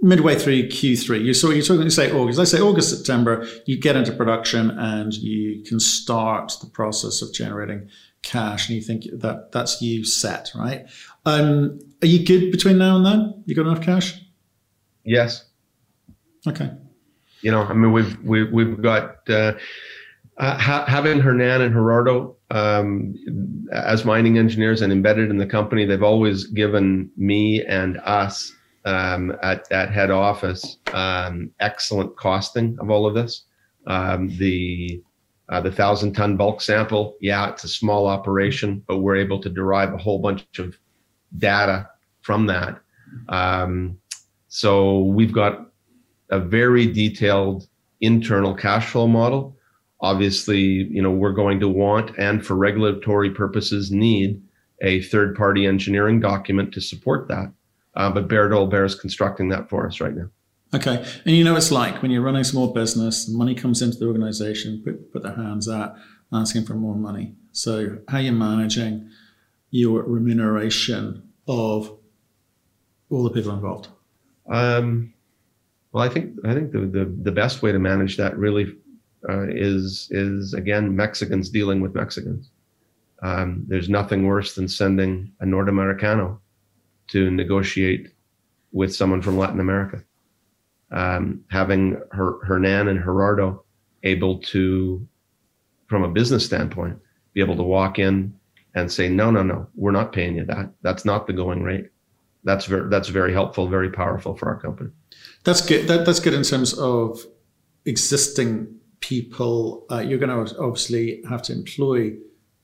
midway 0.00 0.36
through 0.36 0.68
Q3. 0.68 1.24
You 1.24 1.34
so 1.34 1.50
you're 1.50 1.64
talking 1.64 1.84
to 1.84 1.90
say 1.90 2.12
August. 2.12 2.38
Let's 2.38 2.50
say 2.50 2.60
August 2.60 2.96
September. 2.96 3.46
You 3.66 3.78
get 3.78 3.96
into 3.96 4.12
production 4.12 4.70
and 4.70 5.12
you 5.14 5.62
can 5.64 5.80
start 5.80 6.52
the 6.60 6.68
process 6.68 7.22
of 7.22 7.32
generating 7.32 7.88
cash, 8.22 8.68
and 8.68 8.76
you 8.76 8.82
think 8.82 9.04
that 9.12 9.52
that's 9.52 9.80
you 9.82 10.04
set, 10.04 10.50
right? 10.54 10.86
Um, 11.28 11.78
are 12.02 12.06
you 12.06 12.24
good 12.24 12.50
between 12.50 12.78
now 12.78 12.96
and 12.96 13.04
then? 13.04 13.42
You 13.44 13.54
got 13.54 13.66
enough 13.66 13.82
cash? 13.82 14.18
Yes. 15.04 15.44
Okay. 16.46 16.70
You 17.42 17.50
know, 17.50 17.62
I 17.64 17.74
mean, 17.74 17.92
we've 17.92 18.18
we, 18.22 18.40
have 18.40 18.50
we've 18.50 18.80
got 18.80 19.28
uh, 19.28 19.52
uh, 20.38 20.58
ha- 20.58 20.86
having 20.86 21.20
Hernan 21.20 21.60
and 21.60 21.74
Gerardo 21.74 22.36
um, 22.50 23.14
as 23.72 24.04
mining 24.04 24.38
engineers 24.38 24.80
and 24.80 24.90
embedded 24.90 25.28
in 25.30 25.36
the 25.36 25.46
company. 25.46 25.84
They've 25.84 26.02
always 26.02 26.44
given 26.44 27.10
me 27.16 27.62
and 27.64 27.98
us 27.98 28.50
um, 28.86 29.36
at 29.42 29.70
at 29.70 29.90
head 29.90 30.10
office 30.10 30.78
um, 30.94 31.50
excellent 31.60 32.16
costing 32.16 32.78
of 32.80 32.90
all 32.90 33.06
of 33.06 33.14
this. 33.14 33.44
Um, 33.86 34.34
the 34.38 35.02
uh, 35.50 35.60
the 35.60 35.72
thousand 35.72 36.14
ton 36.14 36.36
bulk 36.36 36.62
sample, 36.62 37.16
yeah, 37.20 37.50
it's 37.50 37.64
a 37.64 37.68
small 37.68 38.06
operation, 38.06 38.82
but 38.86 38.98
we're 38.98 39.16
able 39.16 39.40
to 39.42 39.50
derive 39.50 39.92
a 39.92 39.98
whole 39.98 40.20
bunch 40.20 40.46
of 40.58 40.78
data 41.36 41.88
from 42.22 42.46
that. 42.46 42.80
Um, 43.28 43.98
so 44.48 45.00
we've 45.04 45.32
got 45.32 45.70
a 46.30 46.38
very 46.38 46.86
detailed 46.86 47.68
internal 48.00 48.54
cash 48.54 48.90
flow 48.90 49.06
model. 49.06 49.56
Obviously, 50.00 50.60
you 50.60 51.02
know, 51.02 51.10
we're 51.10 51.32
going 51.32 51.60
to 51.60 51.68
want 51.68 52.16
and 52.18 52.44
for 52.44 52.54
regulatory 52.54 53.30
purposes 53.30 53.90
need 53.90 54.42
a 54.80 55.02
third 55.02 55.34
party 55.36 55.66
engineering 55.66 56.20
document 56.20 56.72
to 56.72 56.80
support 56.80 57.28
that. 57.28 57.52
Uh, 57.94 58.10
but 58.10 58.28
Behre 58.28 58.50
Dolbear 58.50 58.86
is 58.86 58.94
constructing 58.94 59.48
that 59.48 59.68
for 59.68 59.86
us 59.86 60.00
right 60.00 60.14
now. 60.14 60.30
Okay. 60.74 61.04
And 61.24 61.34
you 61.34 61.44
know, 61.44 61.56
it's 61.56 61.72
like 61.72 62.02
when 62.02 62.10
you're 62.10 62.22
running 62.22 62.42
a 62.42 62.44
small 62.44 62.72
business, 62.72 63.28
money 63.28 63.54
comes 63.54 63.82
into 63.82 63.98
the 63.98 64.06
organization, 64.06 64.82
put, 64.84 65.12
put 65.12 65.22
their 65.22 65.34
hands 65.34 65.68
out, 65.68 65.94
asking 66.32 66.64
for 66.64 66.74
more 66.74 66.94
money. 66.94 67.34
So, 67.52 67.98
how 68.08 68.18
are 68.18 68.20
you're 68.20 68.34
managing 68.34 69.10
your 69.70 70.02
remuneration 70.02 71.22
of 71.46 71.98
all 73.10 73.22
the 73.22 73.30
people 73.30 73.52
involved? 73.52 73.88
Um, 74.50 75.12
well, 75.92 76.04
I 76.04 76.08
think 76.08 76.36
I 76.44 76.54
think 76.54 76.72
the, 76.72 76.80
the, 76.80 77.04
the 77.22 77.32
best 77.32 77.62
way 77.62 77.72
to 77.72 77.78
manage 77.78 78.16
that 78.16 78.36
really 78.36 78.74
uh, 79.28 79.46
is 79.48 80.08
is 80.10 80.54
again 80.54 80.94
Mexicans 80.94 81.50
dealing 81.50 81.80
with 81.80 81.94
Mexicans. 81.94 82.50
Um, 83.22 83.64
there's 83.66 83.88
nothing 83.88 84.26
worse 84.26 84.54
than 84.54 84.68
sending 84.68 85.32
a 85.40 85.46
Norte 85.46 85.68
Americano 85.68 86.40
to 87.08 87.30
negotiate 87.30 88.12
with 88.72 88.94
someone 88.94 89.22
from 89.22 89.36
Latin 89.36 89.60
America. 89.60 90.04
Um, 90.90 91.44
having 91.50 92.00
Her, 92.12 92.38
Hernan 92.44 92.88
and 92.88 93.02
Gerardo 93.02 93.64
able 94.04 94.38
to, 94.38 95.06
from 95.88 96.04
a 96.04 96.08
business 96.08 96.46
standpoint, 96.46 96.98
be 97.34 97.40
able 97.40 97.56
to 97.56 97.62
walk 97.62 97.98
in 97.98 98.37
and 98.78 98.90
say, 98.90 99.08
no, 99.08 99.30
no, 99.30 99.42
no, 99.42 99.66
we're 99.74 99.92
not 99.92 100.12
paying 100.12 100.36
you 100.36 100.44
that. 100.46 100.70
That's 100.82 101.04
not 101.04 101.26
the 101.26 101.32
going 101.32 101.62
rate. 101.62 101.90
That's 102.44 102.66
very 102.66 102.88
that's 102.88 103.08
very 103.08 103.32
helpful, 103.32 103.68
very 103.68 103.90
powerful 103.90 104.36
for 104.36 104.48
our 104.48 104.60
company. 104.60 104.90
That's 105.44 105.60
good. 105.60 105.88
That, 105.88 106.06
that's 106.06 106.20
good 106.20 106.34
in 106.34 106.42
terms 106.42 106.72
of 106.78 107.20
existing 107.84 108.74
people. 109.00 109.86
Uh, 109.90 109.98
you're 109.98 110.18
going 110.18 110.46
to 110.46 110.58
obviously 110.58 111.22
have 111.28 111.42
to 111.42 111.52
employ 111.52 112.14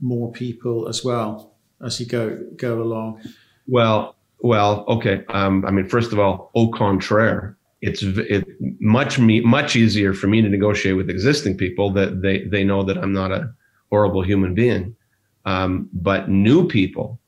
more 0.01 0.31
people 0.33 0.89
as 0.89 1.05
well 1.05 1.55
as 1.85 2.01
you 2.01 2.07
go 2.07 2.39
go 2.57 2.83
along. 2.83 3.21
Well, 3.67 4.17
well, 4.39 4.85
okay. 4.89 5.25
Um, 5.29 5.65
I 5.67 5.71
mean, 5.71 5.89
first 5.89 6.13
of 6.13 6.19
all, 6.19 6.51
au 6.55 6.69
contraire, 6.69 7.57
it's 7.81 8.03
it, 8.03 8.47
much 8.81 9.19
me, 9.19 9.41
much 9.41 9.77
easier 9.77 10.15
for 10.15 10.27
me 10.27 10.43
to 10.43 10.49
negotiate 10.49 10.97
with 10.97 11.11
existing 11.11 11.57
people 11.57 11.91
that 11.93 12.23
they 12.23 12.45
they 12.45 12.65
know 12.65 12.83
that 12.85 12.97
I'm 12.99 13.13
not 13.13 13.33
a 13.33 13.53
horrible 13.91 14.23
human 14.23 14.55
being. 14.55 14.97
Um, 15.45 15.89
but 15.93 16.29
new 16.29 16.67
people, 16.67 17.21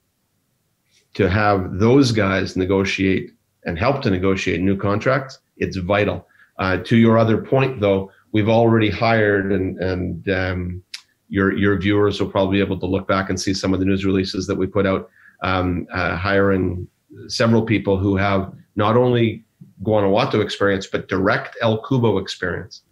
to 1.15 1.29
have 1.31 1.79
those 1.79 2.13
guys 2.13 2.57
negotiate 2.57 3.31
and 3.65 3.79
help 3.79 4.03
to 4.03 4.11
negotiate 4.11 4.61
new 4.61 4.77
contracts, 4.77 5.39
it's 5.57 5.77
vital. 5.77 6.27
Uh, 6.59 6.79
to 6.79 6.97
your 6.97 7.19
other 7.19 7.39
point, 7.39 7.81
though, 7.81 8.11
we've 8.33 8.49
already 8.49 8.91
hired, 8.91 9.53
and 9.53 9.79
and 9.79 10.29
um, 10.29 10.83
your 11.29 11.57
your 11.57 11.79
viewers 11.79 12.21
will 12.21 12.31
probably 12.31 12.59
be 12.59 12.65
able 12.65 12.79
to 12.81 12.87
look 12.87 13.07
back 13.09 13.29
and 13.29 13.41
see 13.41 13.53
some 13.53 13.75
of 13.75 13.81
the 13.81 13.87
news 13.87 14.05
releases 14.05 14.47
that 14.47 14.57
we 14.57 14.67
put 14.67 14.87
out, 14.87 15.11
um, 15.43 15.87
uh, 15.93 16.17
hiring 16.17 16.87
several 17.29 17.63
people 17.63 17.99
who 17.99 18.17
have 18.17 18.53
not 18.77 18.97
only 18.97 19.45
Guanajuato 19.83 20.41
experience 20.41 20.87
but 20.87 21.09
direct 21.09 21.57
El 21.61 21.83
Cubo 21.83 22.21
experience. 22.21 22.83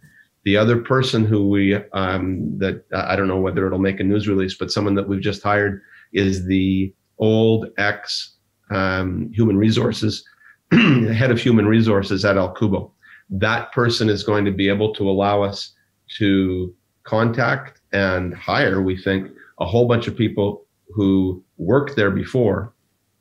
The 0.45 0.57
other 0.57 0.77
person 0.77 1.25
who 1.25 1.49
we 1.49 1.75
um, 1.93 2.57
that 2.59 2.85
I 2.93 3.15
don't 3.15 3.27
know 3.27 3.39
whether 3.39 3.65
it'll 3.65 3.79
make 3.79 3.99
a 3.99 4.03
news 4.03 4.27
release, 4.27 4.55
but 4.55 4.71
someone 4.71 4.95
that 4.95 5.07
we've 5.07 5.21
just 5.21 5.43
hired 5.43 5.81
is 6.13 6.45
the 6.45 6.93
old 7.17 7.67
ex 7.77 8.35
um, 8.71 9.31
human 9.33 9.57
resources 9.57 10.23
head 10.71 11.31
of 11.31 11.39
human 11.39 11.67
resources 11.67 12.25
at 12.25 12.37
El 12.37 12.53
Cubo. 12.55 12.91
That 13.29 13.71
person 13.71 14.09
is 14.09 14.23
going 14.23 14.45
to 14.45 14.51
be 14.51 14.69
able 14.69 14.93
to 14.95 15.09
allow 15.09 15.41
us 15.41 15.73
to 16.17 16.73
contact 17.03 17.81
and 17.91 18.33
hire, 18.33 18.81
we 18.81 18.97
think, 18.97 19.31
a 19.59 19.65
whole 19.65 19.87
bunch 19.87 20.07
of 20.07 20.17
people 20.17 20.65
who 20.93 21.43
worked 21.57 21.95
there 21.95 22.11
before 22.11 22.73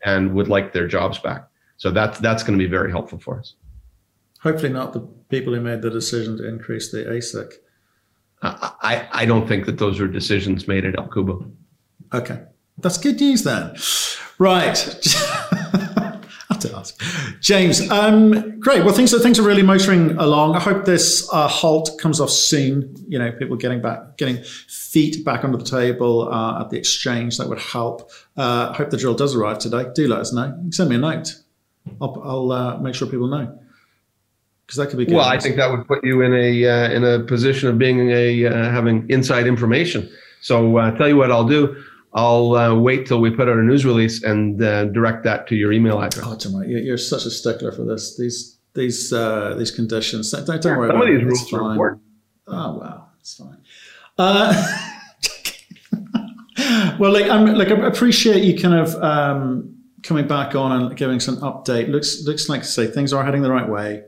and 0.04 0.34
would 0.34 0.48
like 0.48 0.72
their 0.72 0.87
jobs 0.87 1.18
back. 1.18 1.48
So 1.76 1.90
that's 1.90 2.18
that's 2.18 2.42
going 2.42 2.58
to 2.58 2.62
be 2.62 2.70
very 2.70 2.90
helpful 2.90 3.18
for 3.18 3.38
us. 3.38 3.54
Hopefully, 4.44 4.70
not 4.70 4.92
the 4.92 5.00
people 5.30 5.54
who 5.54 5.61
made 5.61 5.80
the 5.80 5.88
decision 5.88 6.37
to 6.37 6.46
increase 6.46 6.92
the 6.92 6.98
AISC. 6.98 7.54
I, 8.42 9.09
I 9.11 9.24
don't 9.24 9.48
think 9.48 9.64
that 9.64 9.78
those 9.78 9.98
are 10.00 10.07
decisions 10.07 10.68
made 10.68 10.85
at 10.85 10.98
El 10.98 11.09
Cubo. 11.09 11.50
Okay, 12.12 12.42
that's 12.76 12.98
good 12.98 13.18
news 13.18 13.42
then. 13.42 13.74
Right. 14.38 14.76
have 16.50 16.59
to 16.59 16.76
ask. 16.76 17.00
James, 17.40 17.90
um, 17.90 18.61
great. 18.61 18.85
Well, 18.85 18.92
things 18.92 19.14
are, 19.14 19.18
things 19.18 19.38
are 19.38 19.42
really 19.42 19.62
motoring 19.62 20.11
along. 20.18 20.57
I 20.57 20.61
hope 20.61 20.85
this 20.85 21.26
uh, 21.33 21.48
halt 21.48 21.98
comes 21.98 22.20
off 22.20 22.28
soon. 22.28 22.94
You 23.09 23.18
know, 23.18 23.33
people 23.33 23.57
getting 23.57 23.80
back, 23.80 24.18
getting 24.18 24.42
feet 24.42 25.24
back 25.24 25.42
under 25.42 25.57
the 25.57 25.64
table 25.64 26.30
uh, 26.30 26.61
at 26.61 26.68
the 26.68 26.76
exchange. 26.76 27.38
That 27.38 27.48
would 27.48 27.61
help. 27.61 28.11
Uh, 28.37 28.72
I 28.72 28.76
hope 28.76 28.90
the 28.90 28.98
drill 28.98 29.14
does 29.14 29.35
arrive 29.35 29.59
today. 29.59 29.87
Do 29.94 30.07
let 30.07 30.20
us 30.20 30.35
know. 30.35 30.54
Send 30.68 30.90
me 30.90 30.96
a 30.96 30.98
note. 30.98 31.40
I'll, 31.98 32.20
I'll 32.22 32.52
uh, 32.52 32.78
make 32.78 32.94
sure 32.94 33.09
people 33.09 33.28
know 33.28 33.59
because 34.66 34.79
that 34.79 34.88
could 34.88 34.98
be. 34.98 35.05
Good. 35.05 35.14
Well, 35.14 35.27
I 35.27 35.38
think 35.38 35.57
that 35.57 35.70
would 35.70 35.87
put 35.87 36.05
you 36.05 36.22
in 36.22 36.33
a 36.35 36.66
uh, 36.66 36.90
in 36.90 37.05
a 37.05 37.20
position 37.20 37.68
of 37.68 37.79
being 37.79 38.11
a 38.11 38.46
uh, 38.46 38.70
having 38.70 39.09
inside 39.11 39.46
information. 39.46 40.11
So, 40.40 40.77
uh, 40.77 40.90
tell 40.92 41.09
you 41.09 41.16
what 41.16 41.31
I'll 41.31 41.48
do. 41.48 41.83
I'll 42.14 42.55
uh, 42.55 42.74
wait 42.74 43.07
till 43.07 43.20
we 43.20 43.31
put 43.31 43.48
out 43.48 43.57
a 43.57 43.62
news 43.62 43.85
release 43.85 44.22
and 44.22 44.62
uh, 44.62 44.85
direct 44.87 45.24
that 45.24 45.48
to 45.48 45.57
your 45.57 45.72
email 45.72 46.00
address. 46.00 46.24
Oh, 46.27 46.37
Tom, 46.37 46.62
you're 46.64 46.96
such 46.96 47.27
a 47.27 47.31
stickler 47.31 47.72
for 47.72 47.85
this. 47.85 48.16
These 48.16 48.59
these 48.74 49.12
uh, 49.12 49.55
these 49.59 49.70
conditions. 49.70 50.31
Don't, 50.31 50.46
don't 50.46 50.64
yeah, 50.64 50.77
worry 50.77 50.88
some 50.88 50.96
about 50.96 51.11
of 51.11 51.16
these 51.16 51.24
rules 51.24 51.53
are 51.53 51.70
important. 51.72 52.03
Oh 52.46 52.79
wow, 52.79 53.09
it's 53.20 53.35
fine. 53.35 53.59
Uh, 54.16 54.88
well, 56.98 57.12
like 57.12 57.29
I'm 57.29 57.46
like 57.46 57.68
I 57.68 57.87
appreciate 57.87 58.44
you 58.44 58.57
kind 58.59 58.74
of 58.74 58.94
um, 59.03 59.74
coming 60.03 60.29
back 60.29 60.55
on 60.55 60.70
and 60.72 60.96
giving 60.96 61.18
some 61.18 61.38
update. 61.38 61.88
Looks 61.88 62.22
looks 62.24 62.48
like 62.48 62.62
to 62.62 62.68
say 62.68 62.87
things 62.87 63.12
are 63.12 63.24
heading 63.24 63.42
the 63.42 63.50
right 63.50 63.68
way 63.68 64.05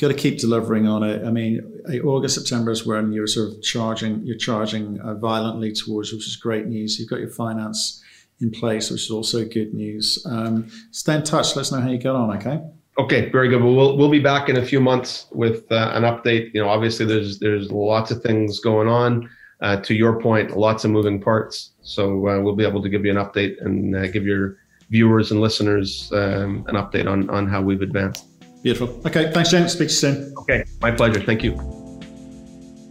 got 0.00 0.08
to 0.08 0.14
keep 0.14 0.38
delivering 0.38 0.88
on 0.88 1.02
it. 1.02 1.24
I 1.24 1.30
mean, 1.30 1.82
August, 2.04 2.34
September 2.34 2.70
is 2.70 2.86
when 2.86 3.12
you're 3.12 3.26
sort 3.26 3.52
of 3.52 3.62
charging, 3.62 4.24
you're 4.24 4.36
charging 4.36 4.98
uh, 5.00 5.14
violently 5.14 5.72
towards, 5.72 6.12
which 6.12 6.26
is 6.26 6.36
great 6.36 6.66
news. 6.66 6.98
You've 6.98 7.10
got 7.10 7.20
your 7.20 7.28
finance 7.28 8.02
in 8.40 8.50
place, 8.50 8.90
which 8.90 9.02
is 9.02 9.10
also 9.10 9.44
good 9.44 9.74
news. 9.74 10.24
Um, 10.28 10.70
stay 10.90 11.16
in 11.16 11.22
touch. 11.22 11.54
Let 11.54 11.62
us 11.62 11.72
know 11.72 11.80
how 11.80 11.90
you 11.90 11.98
get 11.98 12.14
on. 12.14 12.34
Okay. 12.38 12.60
Okay, 12.98 13.30
very 13.30 13.48
good. 13.48 13.62
Well, 13.62 13.74
we'll 13.74 13.96
we'll 13.96 14.10
be 14.10 14.20
back 14.20 14.48
in 14.48 14.56
a 14.56 14.64
few 14.64 14.80
months 14.80 15.26
with 15.30 15.70
uh, 15.70 15.92
an 15.94 16.02
update. 16.02 16.52
You 16.52 16.62
know, 16.62 16.68
obviously 16.68 17.06
there's 17.06 17.38
there's 17.38 17.70
lots 17.70 18.10
of 18.10 18.22
things 18.22 18.58
going 18.58 18.88
on. 18.88 19.28
Uh, 19.60 19.76
to 19.76 19.94
your 19.94 20.18
point, 20.20 20.56
lots 20.56 20.84
of 20.86 20.90
moving 20.90 21.20
parts. 21.20 21.72
So 21.82 22.28
uh, 22.28 22.40
we'll 22.40 22.56
be 22.56 22.64
able 22.64 22.82
to 22.82 22.88
give 22.88 23.04
you 23.04 23.10
an 23.10 23.18
update 23.18 23.62
and 23.64 23.94
uh, 23.94 24.06
give 24.08 24.24
your 24.24 24.56
viewers 24.88 25.30
and 25.30 25.40
listeners 25.40 26.10
um, 26.12 26.64
an 26.68 26.76
update 26.76 27.06
on 27.06 27.28
on 27.30 27.46
how 27.46 27.60
we've 27.60 27.82
advanced. 27.82 28.29
Beautiful. 28.62 29.00
Okay, 29.06 29.30
thanks, 29.32 29.50
James. 29.50 29.72
Speak 29.72 29.88
to 29.88 29.94
you 29.94 29.98
soon. 29.98 30.34
Okay, 30.38 30.64
my 30.80 30.90
pleasure. 30.90 31.20
Thank 31.20 31.42
you. 31.42 31.56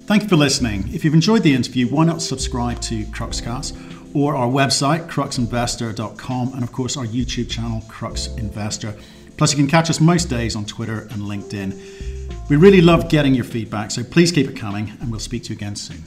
Thank 0.03 0.23
you 0.23 0.29
for 0.29 0.37
listening. 0.37 0.89
If 0.91 1.05
you've 1.05 1.13
enjoyed 1.13 1.43
the 1.43 1.53
interview, 1.53 1.87
why 1.87 2.05
not 2.05 2.21
subscribe 2.21 2.81
to 2.81 3.03
Cruxcast 3.05 4.15
or 4.15 4.35
our 4.35 4.47
website, 4.47 5.07
cruxinvestor.com, 5.07 6.53
and 6.53 6.63
of 6.63 6.71
course 6.71 6.97
our 6.97 7.05
YouTube 7.05 7.49
channel, 7.49 7.83
Crux 7.87 8.27
Investor. 8.37 8.95
Plus, 9.37 9.51
you 9.51 9.57
can 9.57 9.67
catch 9.67 9.89
us 9.89 9.99
most 10.01 10.25
days 10.25 10.55
on 10.55 10.65
Twitter 10.65 11.01
and 11.11 11.21
LinkedIn. 11.21 12.49
We 12.49 12.55
really 12.55 12.81
love 12.81 13.07
getting 13.09 13.35
your 13.35 13.45
feedback, 13.45 13.91
so 13.91 14.03
please 14.03 14.31
keep 14.31 14.49
it 14.49 14.55
coming, 14.55 14.91
and 14.99 15.11
we'll 15.11 15.19
speak 15.19 15.43
to 15.43 15.49
you 15.49 15.55
again 15.55 15.75
soon. 15.75 16.03